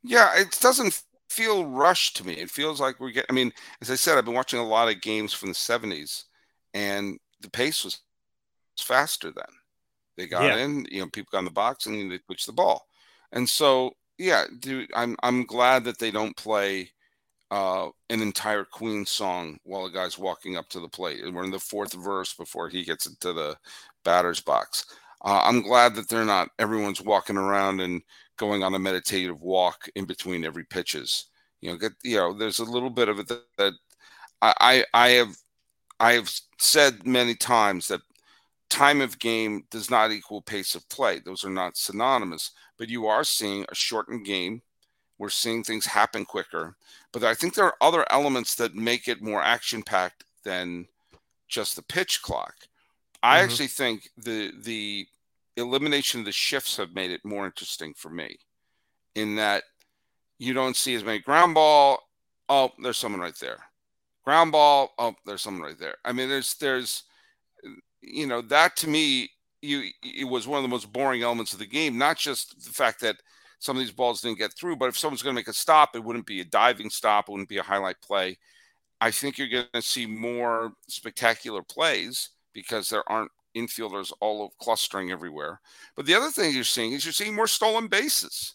Yeah, 0.02 0.30
it 0.36 0.56
doesn't 0.60 1.02
feel 1.28 1.66
rushed 1.66 2.16
to 2.16 2.26
me. 2.26 2.34
It 2.34 2.50
feels 2.50 2.80
like 2.80 3.00
we're 3.00 3.10
getting 3.10 3.30
I 3.30 3.34
mean, 3.34 3.52
as 3.80 3.90
I 3.90 3.96
said, 3.96 4.16
I've 4.16 4.24
been 4.24 4.34
watching 4.34 4.60
a 4.60 4.66
lot 4.66 4.88
of 4.88 5.00
games 5.00 5.32
from 5.32 5.48
the 5.48 5.54
70s 5.54 6.24
and 6.74 7.18
the 7.40 7.50
pace 7.50 7.84
was 7.84 8.00
faster 8.78 9.32
then. 9.32 9.44
They 10.16 10.26
got 10.26 10.44
yeah. 10.44 10.64
in, 10.64 10.86
you 10.90 11.00
know, 11.00 11.08
people 11.08 11.28
got 11.30 11.40
in 11.40 11.44
the 11.44 11.50
box 11.50 11.86
and 11.86 12.10
they 12.10 12.18
pitched 12.28 12.46
the 12.46 12.52
ball. 12.52 12.85
And 13.32 13.48
so 13.48 13.92
yeah, 14.18 14.44
dude, 14.60 14.90
I'm 14.94 15.16
I'm 15.22 15.44
glad 15.44 15.84
that 15.84 15.98
they 15.98 16.10
don't 16.10 16.36
play 16.36 16.90
uh, 17.50 17.88
an 18.10 18.22
entire 18.22 18.64
Queen 18.64 19.06
song 19.06 19.58
while 19.64 19.86
a 19.86 19.92
guy's 19.92 20.18
walking 20.18 20.56
up 20.56 20.68
to 20.70 20.80
the 20.80 20.88
plate. 20.88 21.20
We're 21.32 21.44
in 21.44 21.50
the 21.50 21.58
fourth 21.60 21.92
verse 21.94 22.34
before 22.34 22.68
he 22.68 22.84
gets 22.84 23.06
into 23.06 23.32
the 23.32 23.56
batter's 24.04 24.40
box. 24.40 24.86
Uh, 25.24 25.42
I'm 25.44 25.62
glad 25.62 25.94
that 25.96 26.08
they're 26.08 26.24
not. 26.24 26.48
Everyone's 26.58 27.02
walking 27.02 27.36
around 27.36 27.80
and 27.80 28.02
going 28.36 28.62
on 28.62 28.74
a 28.74 28.78
meditative 28.78 29.40
walk 29.42 29.88
in 29.96 30.04
between 30.06 30.44
every 30.44 30.64
pitches. 30.64 31.26
You 31.60 31.72
know, 31.72 31.78
get 31.78 31.92
you 32.04 32.16
know. 32.16 32.32
There's 32.34 32.58
a 32.60 32.64
little 32.64 32.90
bit 32.90 33.08
of 33.08 33.18
it 33.20 33.28
that, 33.28 33.42
that 33.58 33.72
I 34.42 34.84
I 34.94 35.08
have 35.10 35.36
I 36.00 36.12
have 36.14 36.30
said 36.58 37.06
many 37.06 37.34
times 37.34 37.88
that 37.88 38.02
time 38.68 39.00
of 39.00 39.18
game 39.18 39.64
does 39.70 39.90
not 39.90 40.10
equal 40.10 40.42
pace 40.42 40.74
of 40.74 40.88
play. 40.88 41.20
Those 41.20 41.44
are 41.44 41.50
not 41.50 41.76
synonymous 41.76 42.52
but 42.78 42.88
you 42.88 43.06
are 43.06 43.24
seeing 43.24 43.64
a 43.68 43.74
shortened 43.74 44.24
game. 44.24 44.62
We're 45.18 45.30
seeing 45.30 45.62
things 45.62 45.86
happen 45.86 46.24
quicker. 46.24 46.76
But 47.12 47.24
I 47.24 47.34
think 47.34 47.54
there 47.54 47.64
are 47.64 47.76
other 47.80 48.04
elements 48.10 48.54
that 48.56 48.74
make 48.74 49.08
it 49.08 49.22
more 49.22 49.42
action 49.42 49.82
packed 49.82 50.24
than 50.44 50.86
just 51.48 51.76
the 51.76 51.82
pitch 51.82 52.22
clock. 52.22 52.54
I 53.22 53.36
mm-hmm. 53.36 53.44
actually 53.44 53.68
think 53.68 54.10
the 54.16 54.52
the 54.62 55.06
elimination 55.56 56.20
of 56.20 56.26
the 56.26 56.32
shifts 56.32 56.76
have 56.76 56.94
made 56.94 57.10
it 57.10 57.24
more 57.24 57.46
interesting 57.46 57.94
for 57.94 58.10
me 58.10 58.36
in 59.14 59.36
that 59.36 59.62
you 60.38 60.52
don't 60.52 60.76
see 60.76 60.94
as 60.94 61.04
many 61.04 61.18
ground 61.18 61.54
ball. 61.54 62.00
Oh, 62.48 62.72
there's 62.82 62.98
someone 62.98 63.22
right 63.22 63.38
there. 63.40 63.58
Ground 64.22 64.52
ball. 64.52 64.92
Oh, 64.98 65.14
there's 65.24 65.40
someone 65.40 65.62
right 65.62 65.78
there. 65.78 65.94
I 66.04 66.12
mean, 66.12 66.28
there's 66.28 66.54
there's 66.54 67.04
you 68.06 68.26
know 68.26 68.40
that 68.40 68.76
to 68.76 68.88
me 68.88 69.30
you 69.62 69.90
it 70.02 70.28
was 70.28 70.46
one 70.46 70.58
of 70.58 70.62
the 70.62 70.68
most 70.68 70.92
boring 70.92 71.22
elements 71.22 71.52
of 71.52 71.58
the 71.58 71.66
game. 71.66 71.98
Not 71.98 72.16
just 72.16 72.64
the 72.64 72.72
fact 72.72 73.00
that 73.00 73.16
some 73.58 73.76
of 73.76 73.80
these 73.80 73.92
balls 73.92 74.20
didn't 74.20 74.38
get 74.38 74.54
through, 74.54 74.76
but 74.76 74.88
if 74.88 74.98
someone's 74.98 75.22
going 75.22 75.34
to 75.34 75.38
make 75.38 75.48
a 75.48 75.52
stop, 75.52 75.96
it 75.96 76.04
wouldn't 76.04 76.26
be 76.26 76.40
a 76.40 76.44
diving 76.44 76.90
stop. 76.90 77.28
It 77.28 77.32
wouldn't 77.32 77.48
be 77.48 77.58
a 77.58 77.62
highlight 77.62 78.00
play. 78.02 78.38
I 79.00 79.10
think 79.10 79.38
you're 79.38 79.48
going 79.48 79.66
to 79.74 79.82
see 79.82 80.06
more 80.06 80.72
spectacular 80.88 81.62
plays 81.62 82.30
because 82.52 82.88
there 82.88 83.08
aren't 83.10 83.30
infielders 83.56 84.12
all 84.20 84.44
of 84.44 84.56
clustering 84.58 85.10
everywhere. 85.10 85.60
But 85.94 86.06
the 86.06 86.14
other 86.14 86.30
thing 86.30 86.54
you're 86.54 86.64
seeing 86.64 86.92
is 86.92 87.04
you're 87.04 87.12
seeing 87.12 87.34
more 87.34 87.46
stolen 87.46 87.88
bases. 87.88 88.54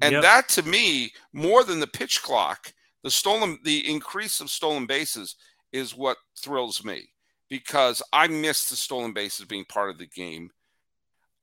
And 0.00 0.12
yep. 0.12 0.22
that 0.22 0.48
to 0.50 0.62
me, 0.62 1.12
more 1.32 1.64
than 1.64 1.80
the 1.80 1.86
pitch 1.86 2.22
clock, 2.22 2.72
the 3.02 3.10
stolen 3.10 3.58
the 3.64 3.88
increase 3.88 4.40
of 4.40 4.50
stolen 4.50 4.86
bases 4.86 5.36
is 5.72 5.96
what 5.96 6.16
thrills 6.36 6.84
me 6.84 7.11
because 7.52 8.00
I 8.14 8.28
miss 8.28 8.70
the 8.70 8.76
stolen 8.76 9.12
bases 9.12 9.44
being 9.44 9.66
part 9.66 9.90
of 9.90 9.98
the 9.98 10.06
game. 10.06 10.48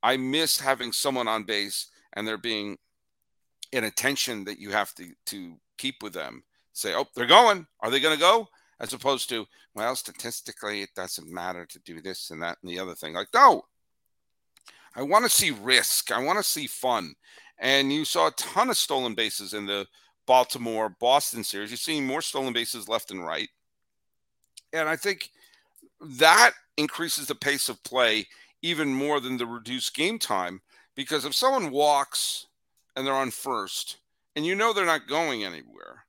I 0.02 0.18
miss 0.18 0.60
having 0.60 0.92
someone 0.92 1.28
on 1.28 1.44
base 1.44 1.86
and 2.14 2.28
there 2.28 2.40
being 2.40 2.80
an 3.74 3.84
attention 3.84 4.44
that 4.46 4.58
you 4.58 4.72
have 4.72 4.92
to 4.96 5.12
to 5.28 5.58
keep 5.78 6.02
with 6.02 6.14
them. 6.14 6.42
Say, 6.74 6.96
oh, 6.96 7.06
they're 7.16 7.28
going. 7.28 7.68
Are 7.82 7.92
they 7.92 8.00
going 8.00 8.16
to 8.16 8.20
go? 8.20 8.48
As 8.80 8.92
opposed 8.92 9.30
to, 9.30 9.46
well, 9.76 9.96
statistically, 9.96 10.82
it 10.82 10.90
doesn't 10.96 11.32
matter 11.32 11.68
to 11.68 11.80
do 11.82 12.02
this 12.02 12.32
and 12.32 12.42
that 12.42 12.58
and 12.64 12.72
the 12.72 12.80
other 12.80 12.96
thing. 12.96 13.14
Like, 13.14 13.28
no, 13.32 13.62
I 14.96 15.04
want 15.04 15.26
to 15.26 15.30
see 15.30 15.52
risk. 15.52 16.12
I 16.12 16.24
want 16.24 16.40
to 16.40 16.44
see 16.44 16.66
fun. 16.66 17.14
And 17.60 17.94
you 17.94 18.04
saw 18.04 18.30
a 18.30 18.32
ton 18.32 18.72
of 18.72 18.78
stolen 18.78 19.14
bases 19.14 19.54
in 19.54 19.68
the 19.68 19.86
Baltimore 20.26 20.96
Boston 21.00 21.44
series. 21.44 21.70
You're 21.70 21.78
seeing 21.78 22.08
more 22.08 22.24
stolen 22.24 22.52
bases 22.52 22.90
left 22.90 23.12
and 23.12 23.24
right. 23.24 23.50
And 24.74 24.90
I 24.90 24.96
think 24.96 25.30
that 26.02 26.52
increases 26.78 27.28
the 27.28 27.36
pace 27.36 27.70
of 27.70 27.84
play 27.84 28.28
even 28.62 28.94
more 28.94 29.20
than 29.20 29.38
the 29.38 29.46
reduced 29.46 29.96
game 29.96 30.20
time 30.20 30.62
because 30.96 31.26
if 31.26 31.36
someone 31.36 31.72
walks 31.72 32.48
and 32.96 33.06
they're 33.06 33.14
on 33.14 33.32
first 33.32 33.98
and 34.36 34.46
you 34.46 34.56
know 34.56 34.74
they're 34.74 34.86
not 34.86 35.08
going 35.08 35.44
anywhere, 35.44 36.06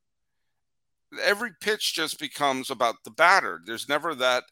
every 1.23 1.51
pitch 1.61 1.95
just 1.95 2.19
becomes 2.19 2.71
about 2.71 2.97
the 3.05 3.11
batter. 3.11 3.61
There's 3.65 3.89
never 3.89 4.15
that 4.17 4.45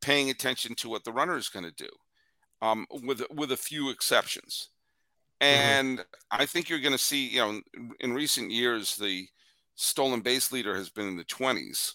paying 0.00 0.30
attention 0.30 0.74
to 0.76 0.88
what 0.88 1.04
the 1.04 1.12
runner 1.12 1.36
is 1.36 1.48
going 1.48 1.64
to 1.64 1.72
do, 1.72 1.88
um, 2.62 2.86
with 2.90 3.22
with 3.30 3.52
a 3.52 3.56
few 3.56 3.90
exceptions. 3.90 4.68
Mm-hmm. 5.40 5.60
And 5.60 5.98
mm-hmm. 5.98 6.42
I 6.42 6.46
think 6.46 6.68
you're 6.68 6.80
going 6.80 6.92
to 6.92 6.98
see, 6.98 7.28
you 7.28 7.40
know, 7.40 7.60
in 8.00 8.12
recent 8.12 8.50
years, 8.50 8.96
the 8.96 9.26
stolen 9.74 10.20
base 10.20 10.50
leader 10.50 10.74
has 10.74 10.90
been 10.90 11.08
in 11.08 11.16
the 11.16 11.24
20s. 11.24 11.94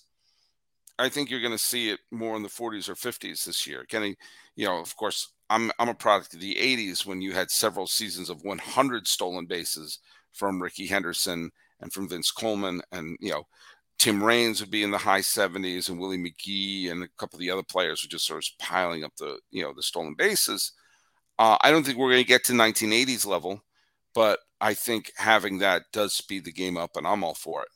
I 1.00 1.10
think 1.10 1.30
you're 1.30 1.42
going 1.42 1.52
to 1.52 1.58
see 1.58 1.90
it 1.90 2.00
more 2.12 2.36
in 2.36 2.44
the 2.44 2.50
40s 2.50 2.88
or 2.88 2.96
50s 2.96 3.46
this 3.46 3.66
year. 3.66 3.86
Kenny, 3.86 4.16
you 4.56 4.66
know, 4.66 4.80
of 4.80 4.96
course, 4.96 5.30
I'm 5.50 5.72
I'm 5.80 5.90
a 5.90 5.94
product 5.94 6.34
of 6.34 6.40
the 6.40 6.56
80s 6.56 7.06
when 7.06 7.22
you 7.22 7.34
had 7.34 7.52
several 7.52 7.88
seasons 7.88 8.30
of 8.30 8.44
100 8.44 9.08
stolen 9.08 9.46
bases 9.46 10.00
from 10.32 10.62
Rickey 10.62 10.88
Henderson 10.88 11.52
and 11.82 11.92
from 11.92 12.08
Vince 12.10 12.32
Coleman, 12.32 12.82
and 12.92 13.18
you 13.20 13.32
know, 13.32 13.44
Tim 14.00 14.24
Raines 14.24 14.62
would 14.62 14.72
be 14.72 14.84
in 14.84 14.92
the 14.92 14.98
high 14.98 15.22
70s, 15.22 15.90
and 15.90 16.00
Willie 16.00 16.18
McGee 16.18 16.92
and 16.92 17.04
a 17.04 17.08
couple 17.18 17.38
of 17.38 17.42
the 17.42 17.52
other 17.52 17.64
players 17.64 18.04
were 18.04 18.10
just 18.10 18.26
sort 18.26 18.44
of 18.44 18.58
piling 18.60 19.04
up 19.04 19.16
the 19.18 19.40
you 19.52 19.64
know 19.64 19.74
the 19.76 19.84
stolen 19.84 20.16
bases. 20.18 20.74
Uh, 21.40 21.58
I 21.62 21.72
don't 21.72 21.86
think 21.86 21.98
we're 21.98 22.12
going 22.12 22.24
to 22.24 22.28
get 22.28 22.44
to 22.46 22.54
1980s 22.54 23.26
level, 23.26 23.64
but 24.14 24.40
I 24.62 24.74
think 24.74 25.12
having 25.18 25.60
that 25.60 25.84
does 25.92 26.14
speed 26.14 26.46
the 26.46 26.52
game 26.52 26.78
up, 26.78 26.96
and 26.96 27.08
I'm 27.08 27.24
all 27.24 27.34
for 27.34 27.64
it. 27.64 27.70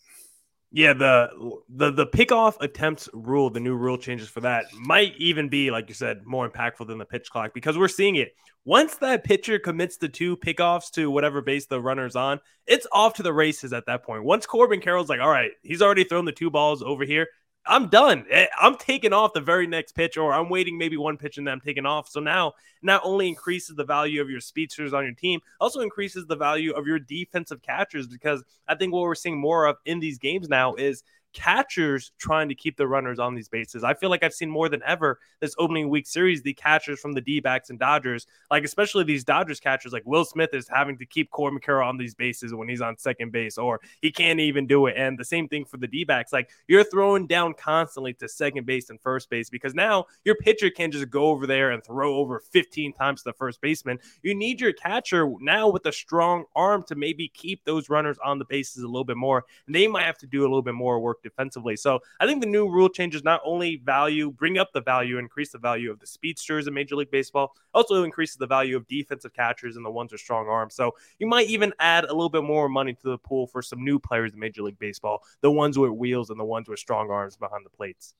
Yeah, 0.72 0.94
the 0.94 1.30
the 1.70 1.92
the 1.92 2.06
pickoff 2.08 2.58
attempts 2.60 3.08
rule, 3.14 3.50
the 3.50 3.60
new 3.62 3.76
rule 3.76 3.98
changes 3.98 4.28
for 4.28 4.42
that 4.42 4.66
might 4.74 5.16
even 5.18 5.48
be, 5.48 5.72
like 5.72 5.88
you 5.88 5.96
said, 5.96 6.26
more 6.26 6.50
impactful 6.50 6.88
than 6.88 6.98
the 6.98 7.06
pitch 7.06 7.30
clock 7.30 7.54
because 7.54 7.78
we're 7.78 7.88
seeing 7.88 8.18
it. 8.18 8.34
Once 8.66 8.96
that 8.96 9.24
pitcher 9.24 9.60
commits 9.60 9.96
the 9.96 10.10
two 10.10 10.36
pickoffs 10.36 10.92
to 10.92 11.10
whatever 11.10 11.42
base 11.42 11.68
the 11.68 11.80
runner's 11.80 12.18
on, 12.18 12.42
it's 12.66 12.86
off 12.92 13.14
to 13.14 13.24
the 13.24 13.32
races 13.32 13.72
at 13.72 13.86
that 13.86 14.04
point. 14.04 14.26
Once 14.26 14.46
Corbin 14.46 14.82
Carroll's 14.82 15.08
like, 15.08 15.22
all 15.22 15.30
right, 15.30 15.52
he's 15.64 15.82
already 15.82 16.04
thrown 16.04 16.26
the 16.26 16.34
two 16.34 16.50
balls 16.50 16.84
over 16.84 17.06
here. 17.06 17.28
I'm 17.68 17.88
done. 17.88 18.26
Eh, 18.30 18.48
I'm 18.60 18.78
taking 18.78 19.14
off 19.14 19.34
the 19.34 19.42
very 19.42 19.68
next 19.68 19.94
pitch, 19.94 20.18
or 20.18 20.34
I'm 20.34 20.50
waiting 20.50 20.78
maybe 20.78 20.98
one 20.98 21.18
pitch 21.18 21.38
and 21.38 21.48
then 21.48 21.54
I'm 21.54 21.62
taking 21.62 21.86
off. 21.86 22.10
So 22.10 22.20
now, 22.20 22.54
not 22.82 23.02
only 23.04 23.28
increases 23.28 23.76
the 23.76 23.84
value 23.84 24.22
of 24.22 24.30
your 24.30 24.40
speedsters 24.40 24.94
on 24.94 25.04
your 25.04 25.14
team, 25.14 25.40
also 25.60 25.82
increases 25.82 26.26
the 26.26 26.36
value 26.36 26.72
of 26.74 26.88
your 26.88 27.00
defensive 27.00 27.62
catchers 27.62 28.08
because 28.08 28.44
I 28.68 28.76
think 28.76 28.94
what 28.94 29.02
we're 29.02 29.16
seeing 29.16 29.40
more 29.40 29.66
of 29.66 29.78
in 29.86 30.00
these 30.00 30.18
games 30.18 30.50
now 30.50 30.76
is 30.76 31.04
catchers 31.38 32.12
trying 32.18 32.50
to 32.50 32.56
keep 32.56 32.76
the 32.78 32.88
runners 32.88 33.20
on 33.20 33.36
these 33.36 33.48
bases. 33.48 33.84
I 33.84 33.94
feel 33.94 34.10
like 34.10 34.24
I've 34.24 34.34
seen 34.34 34.50
more 34.50 34.70
than 34.70 34.82
ever 34.84 35.20
this 35.40 35.54
opening 35.60 35.88
week 35.88 36.08
series, 36.08 36.42
the 36.42 36.54
catchers 36.54 37.00
from 37.00 37.14
the 37.14 37.22
D 37.22 37.40
backs 37.40 37.70
and 37.70 37.78
Dodgers, 37.78 38.26
like 38.50 38.64
especially 38.64 39.04
these 39.04 39.24
Dodgers 39.24 39.60
catchers, 39.60 39.94
like 39.94 40.02
Will 40.06 40.26
Smith 40.26 40.50
is 40.54 40.68
having 40.68 40.98
to 40.98 41.06
keep 41.06 41.30
Corbin 41.30 41.60
Carroll 41.60 41.88
on 41.88 41.96
these 41.96 42.16
bases 42.16 42.56
when 42.56 42.68
he's 42.68 42.82
on 42.82 42.98
second 42.98 43.32
base, 43.32 43.60
or 43.60 43.80
he 44.02 44.12
can't 44.12 44.40
even 44.40 44.66
do 44.66 44.88
it. 44.88 44.96
And 44.98 45.18
the 45.18 45.24
same 45.24 45.48
thing 45.48 45.64
for 45.64 45.78
the 45.78 45.88
D 45.88 46.04
backs. 46.04 46.34
Like 46.34 46.50
you're 46.68 46.84
throwing 46.84 47.28
down 47.28 47.54
constantly 47.54 48.14
to 48.16 48.28
second 48.28 48.66
base 48.66 48.90
and 48.90 49.00
first 49.00 49.30
base 49.30 49.52
because 49.52 49.76
now 49.76 50.06
your 50.26 50.36
pitcher 50.36 50.72
can 50.72 50.92
just 50.92 51.08
go 51.12 51.26
over 51.26 51.46
there 51.46 51.70
and 51.70 51.84
throw 51.84 52.16
over 52.16 52.40
15 52.40 52.94
times 52.94 53.22
to 53.22 53.30
the 53.30 53.34
first 53.34 53.62
baseman. 53.62 54.00
You 54.24 54.34
need 54.34 54.60
your 54.60 54.74
catcher 54.74 55.32
now 55.40 55.70
with 55.70 55.86
a 55.86 55.92
strong 55.92 56.46
arm 56.56 56.84
to 56.88 56.96
maybe 56.96 57.28
keep 57.28 57.64
those 57.64 57.90
runners 57.90 58.18
on 58.26 58.40
the 58.40 58.46
bases 58.46 58.82
a 58.82 58.88
little 58.88 59.06
bit 59.06 59.18
more. 59.18 59.46
They 59.68 59.88
might 59.88 60.06
have 60.06 60.18
to 60.20 60.28
do 60.28 60.42
a 60.42 60.50
little 60.50 60.64
bit 60.64 60.74
more 60.74 61.00
work 61.00 61.22
defensively. 61.28 61.76
So 61.76 62.00
I 62.20 62.26
think 62.26 62.42
the 62.42 62.48
new 62.48 62.70
rule 62.70 62.90
changes 62.90 63.24
not 63.24 63.42
only 63.44 63.78
value, 63.78 64.32
bring 64.32 64.58
up 64.58 64.72
the 64.74 64.82
value, 64.82 65.18
increase 65.18 65.52
the 65.52 65.58
value 65.58 65.92
of 65.92 66.00
the 66.00 66.08
speedsters 66.08 66.68
in 66.68 66.74
Major 66.74 66.96
League 66.96 67.12
Baseball, 67.12 67.56
also 67.74 68.04
increases 68.04 68.38
the 68.38 68.48
value 68.48 68.78
of 68.78 68.88
defensive 68.88 69.34
catchers 69.34 69.76
and 69.76 69.86
the 69.86 69.92
ones 69.92 70.12
with 70.12 70.22
strong 70.22 70.48
arms. 70.48 70.76
So 70.76 70.96
you 71.20 71.28
might 71.28 71.48
even 71.48 71.74
add 71.80 72.06
a 72.06 72.14
little 72.14 72.30
bit 72.30 72.44
more 72.44 72.70
money 72.70 72.94
to 72.94 73.10
the 73.10 73.18
pool 73.18 73.48
for 73.48 73.62
some 73.62 73.84
new 73.84 74.00
players 74.00 74.34
in 74.34 74.40
Major 74.40 74.64
League 74.64 74.80
Baseball, 74.80 75.24
the 75.42 75.52
ones 75.52 75.78
with 75.78 75.92
wheels 75.92 76.30
and 76.30 76.40
the 76.40 76.46
ones 76.46 76.70
with 76.70 76.80
strong 76.80 77.12
arms 77.12 77.38
behind 77.38 77.66
the 77.66 77.70
plates. 77.70 78.14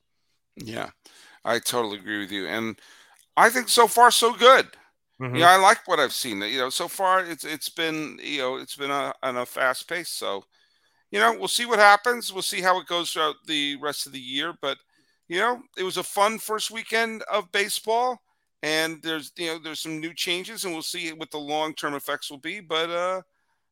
Yeah, 0.56 0.90
I 1.44 1.58
totally 1.58 1.98
agree 1.98 2.18
with 2.18 2.32
you. 2.32 2.46
And 2.46 2.78
I 3.36 3.50
think 3.50 3.68
so 3.68 3.86
far 3.86 4.10
so 4.10 4.34
good. 4.34 4.66
Mm-hmm. 5.20 5.36
Yeah, 5.36 5.50
I 5.50 5.56
like 5.56 5.86
what 5.86 5.98
I've 5.98 6.12
seen. 6.12 6.40
You 6.42 6.58
know, 6.58 6.70
so 6.70 6.86
far 6.86 7.24
it's 7.24 7.44
it's 7.44 7.68
been 7.68 8.18
you 8.22 8.38
know 8.38 8.56
it's 8.56 8.76
been 8.76 8.90
a, 8.90 9.12
on 9.22 9.36
a 9.36 9.46
fast 9.46 9.88
pace. 9.88 10.08
So 10.08 10.44
you 11.10 11.18
know, 11.18 11.34
we'll 11.38 11.48
see 11.48 11.66
what 11.66 11.78
happens. 11.78 12.32
We'll 12.32 12.42
see 12.42 12.60
how 12.60 12.78
it 12.80 12.86
goes 12.86 13.10
throughout 13.10 13.36
the 13.46 13.76
rest 13.76 14.06
of 14.06 14.12
the 14.12 14.20
year. 14.20 14.54
But 14.60 14.78
you 15.28 15.38
know, 15.38 15.60
it 15.76 15.82
was 15.82 15.96
a 15.96 16.02
fun 16.02 16.38
first 16.38 16.70
weekend 16.70 17.22
of 17.30 17.50
baseball, 17.52 18.20
and 18.62 19.00
there's 19.02 19.32
you 19.36 19.46
know 19.46 19.58
there's 19.58 19.80
some 19.80 20.00
new 20.00 20.14
changes, 20.14 20.64
and 20.64 20.72
we'll 20.72 20.82
see 20.82 21.10
what 21.12 21.30
the 21.30 21.38
long 21.38 21.74
term 21.74 21.94
effects 21.94 22.30
will 22.30 22.38
be. 22.38 22.60
But 22.60 22.90
uh, 22.90 23.22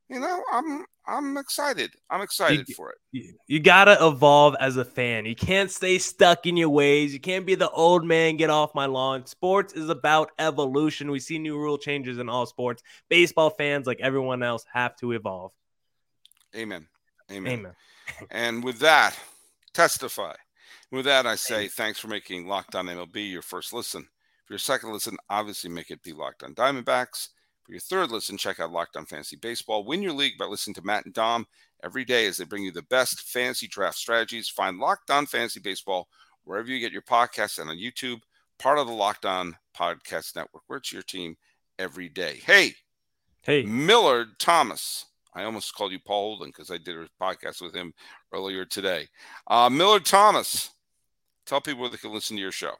you 0.09 0.21
know, 0.21 0.43
I'm 0.51 0.85
I'm 1.07 1.37
excited. 1.37 1.91
I'm 2.11 2.23
excited 2.23 2.69
you, 2.69 2.75
for 2.75 2.91
it. 2.91 2.99
You, 3.13 3.35
you 3.47 3.61
gotta 3.61 3.99
evolve 4.05 4.57
as 4.59 4.77
a 4.77 4.85
fan. 4.85 5.27
You 5.27 5.37
can't 5.37 5.71
stay 5.71 5.99
stuck 5.99 6.47
in 6.47 6.57
your 6.57 6.71
ways. 6.71 7.13
You 7.13 7.21
can't 7.21 7.47
be 7.47 7.55
the 7.55 7.71
old 7.71 8.05
man. 8.05 8.37
Get 8.37 8.51
off 8.51 8.75
my 8.75 8.87
lawn. 8.87 9.27
Sports 9.27 9.75
is 9.75 9.89
about 9.89 10.31
evolution. 10.39 11.11
We 11.11 11.21
see 11.21 11.39
new 11.39 11.59
rule 11.59 11.79
changes 11.79 12.19
in 12.19 12.29
all 12.29 12.47
sports. 12.47 12.83
Baseball 13.09 13.51
fans, 13.51 13.87
like 13.87 14.01
everyone 14.01 14.43
else, 14.43 14.65
have 14.73 14.97
to 14.97 15.13
evolve. 15.13 15.53
Amen. 16.55 16.87
Amen. 17.31 17.53
Amen. 17.59 17.75
and 18.31 18.63
with 18.63 18.79
that, 18.81 19.19
testify. 19.73 20.35
With 20.93 21.05
that, 21.07 21.27
I 21.27 21.35
say 21.35 21.57
Amen. 21.57 21.69
thanks 21.71 21.99
for 21.99 22.09
making 22.09 22.47
Locked 22.47 22.75
On 22.75 22.87
MLB 22.87 23.31
your 23.31 23.43
first 23.43 23.73
listen. 23.73 24.07
For 24.47 24.53
your 24.53 24.59
second 24.59 24.93
listen, 24.93 25.17
obviously 25.29 25.71
make 25.71 25.91
it 25.91 26.03
the 26.03 26.13
Locked 26.13 26.45
On 26.45 26.55
Diamondbacks. 26.55 27.29
For 27.65 27.73
your 27.73 27.81
third 27.81 28.13
listen, 28.13 28.39
check 28.39 28.61
out 28.61 28.71
Locked 28.71 28.97
On 28.97 29.05
Fantasy 29.05 29.37
Baseball. 29.37 29.85
Win 29.85 30.03
your 30.03 30.13
league 30.13 30.39
by 30.39 30.45
listening 30.45 30.75
to 30.75 30.87
Matt 30.87 31.05
and 31.05 31.13
Dom 31.13 31.47
every 31.83 32.05
day 32.05 32.27
as 32.27 32.37
they 32.37 32.45
bring 32.45 32.63
you 32.63 32.71
the 32.71 32.83
best 32.83 33.23
fantasy 33.23 33.67
draft 33.67 33.99
strategies. 33.99 34.49
Find 34.49 34.79
Locked 34.79 35.11
On 35.11 35.27
Fantasy 35.27 35.59
Baseball 35.59 36.09
wherever 36.45 36.69
you 36.69 36.79
get 36.79 36.93
your 36.93 37.03
podcasts 37.03 37.59
and 37.59 37.69
on 37.69 37.77
YouTube, 37.77 38.21
part 38.59 38.79
of 38.79 38.87
the 38.87 38.93
Locked 38.93 39.27
On 39.27 39.57
Podcast 39.77 40.37
Network, 40.37 40.63
where 40.69 40.79
it's 40.79 40.93
your 40.93 41.03
team 41.03 41.37
every 41.79 42.09
day. 42.09 42.41
Hey, 42.47 42.75
hey, 43.43 43.65
Millard 43.65 44.39
Thomas 44.39 45.07
I 45.37 45.45
almost 45.45 45.75
called 45.75 45.93
you 45.93 45.99
Paul 45.99 46.37
Holden 46.37 46.49
because 46.49 46.71
I 46.71 46.79
did 46.79 46.97
a 46.97 47.09
podcast 47.21 47.61
with 47.61 47.75
him 47.75 47.93
earlier 48.33 48.65
today. 48.65 49.07
Uh, 49.47 49.69
Millard 49.69 50.07
Thomas, 50.07 50.71
tell 51.45 51.61
people 51.61 51.83
where 51.83 51.91
they 51.91 51.99
can 51.99 52.13
listen 52.13 52.37
to 52.37 52.43
your 52.43 52.53
show. 52.53 52.73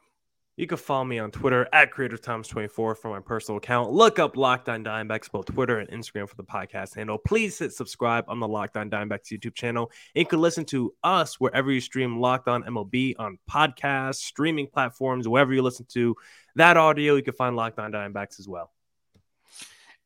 You 0.55 0.65
can 0.65 0.79
follow 0.79 1.03
me 1.03 1.19
on 1.19 1.29
Twitter 1.29 1.67
at 1.71 1.91
Creator 1.91 2.17
Thomas 2.17 2.47
24 2.47 2.95
for 2.95 3.11
my 3.11 3.19
personal 3.19 3.59
account. 3.59 3.91
Look 3.91 4.17
up 4.17 4.35
Locked 4.35 4.69
On 4.69 4.83
Diamondbacks, 4.83 5.31
both 5.31 5.45
Twitter 5.45 5.77
and 5.77 5.87
Instagram 5.91 6.27
for 6.27 6.35
the 6.35 6.43
podcast 6.43 6.95
handle. 6.95 7.19
Please 7.19 7.59
hit 7.59 7.73
subscribe 7.73 8.25
on 8.27 8.39
the 8.39 8.47
Locked 8.47 8.75
On 8.75 8.89
Diamondbacks 8.89 9.31
YouTube 9.31 9.53
channel. 9.53 9.91
And 10.15 10.21
you 10.21 10.25
can 10.25 10.41
listen 10.41 10.65
to 10.65 10.95
us 11.03 11.39
wherever 11.39 11.71
you 11.71 11.79
stream 11.79 12.19
Locked 12.19 12.47
On 12.47 12.63
MLB 12.63 13.13
on 13.19 13.37
podcasts, 13.47 14.15
streaming 14.15 14.65
platforms, 14.65 15.27
wherever 15.27 15.53
you 15.53 15.61
listen 15.61 15.85
to 15.89 16.15
that 16.55 16.75
audio. 16.75 17.13
You 17.13 17.21
can 17.21 17.35
find 17.35 17.55
Locked 17.55 17.77
On 17.77 17.91
Diamondbacks 17.91 18.39
as 18.39 18.47
well. 18.47 18.71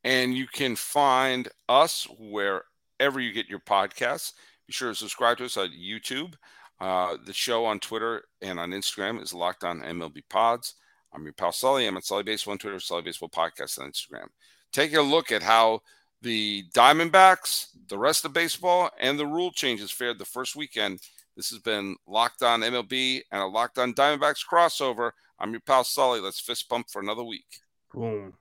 And 0.04 0.34
you 0.34 0.46
can 0.46 0.76
find 0.76 1.48
us 1.68 2.06
wherever 2.18 3.20
you 3.20 3.32
get 3.32 3.48
your 3.48 3.60
podcasts. 3.60 4.32
Be 4.66 4.72
sure 4.72 4.90
to 4.90 4.94
subscribe 4.94 5.38
to 5.38 5.44
us 5.44 5.56
on 5.56 5.70
YouTube. 5.70 6.34
Uh, 6.80 7.16
the 7.24 7.32
show 7.32 7.64
on 7.64 7.78
Twitter 7.78 8.24
and 8.40 8.58
on 8.58 8.70
Instagram 8.70 9.22
is 9.22 9.32
Locked 9.32 9.62
On 9.62 9.80
MLB 9.80 10.22
Pods. 10.28 10.74
I'm 11.14 11.24
your 11.24 11.32
pal 11.32 11.52
Sully. 11.52 11.86
I'm 11.86 11.96
at 11.96 12.04
Sully 12.04 12.22
Baseball 12.22 12.52
on 12.52 12.58
Twitter, 12.58 12.80
Sully 12.80 13.02
Baseball 13.02 13.28
Podcast 13.28 13.78
on 13.78 13.90
Instagram. 13.90 14.26
Take 14.72 14.94
a 14.94 15.00
look 15.02 15.30
at 15.30 15.42
how 15.42 15.82
the 16.22 16.64
Diamondbacks, 16.74 17.66
the 17.88 17.98
rest 17.98 18.24
of 18.24 18.32
baseball, 18.32 18.90
and 18.98 19.18
the 19.18 19.26
rule 19.26 19.50
changes 19.52 19.90
fared 19.90 20.18
the 20.18 20.24
first 20.24 20.56
weekend 20.56 21.00
This 21.36 21.50
has 21.50 21.58
been 21.58 21.96
Locked 22.06 22.42
On 22.42 22.60
MLB 22.60 23.22
and 23.30 23.42
a 23.42 23.46
Locked 23.46 23.78
On 23.78 23.94
Diamondbacks 23.94 24.46
crossover. 24.50 25.12
I'm 25.38 25.52
your 25.52 25.60
pal 25.60 25.84
Sully. 25.84 26.20
Let's 26.20 26.40
fist 26.40 26.68
bump 26.68 26.90
for 26.90 27.00
another 27.00 27.24
week. 27.24 27.60
Boom. 27.92 28.34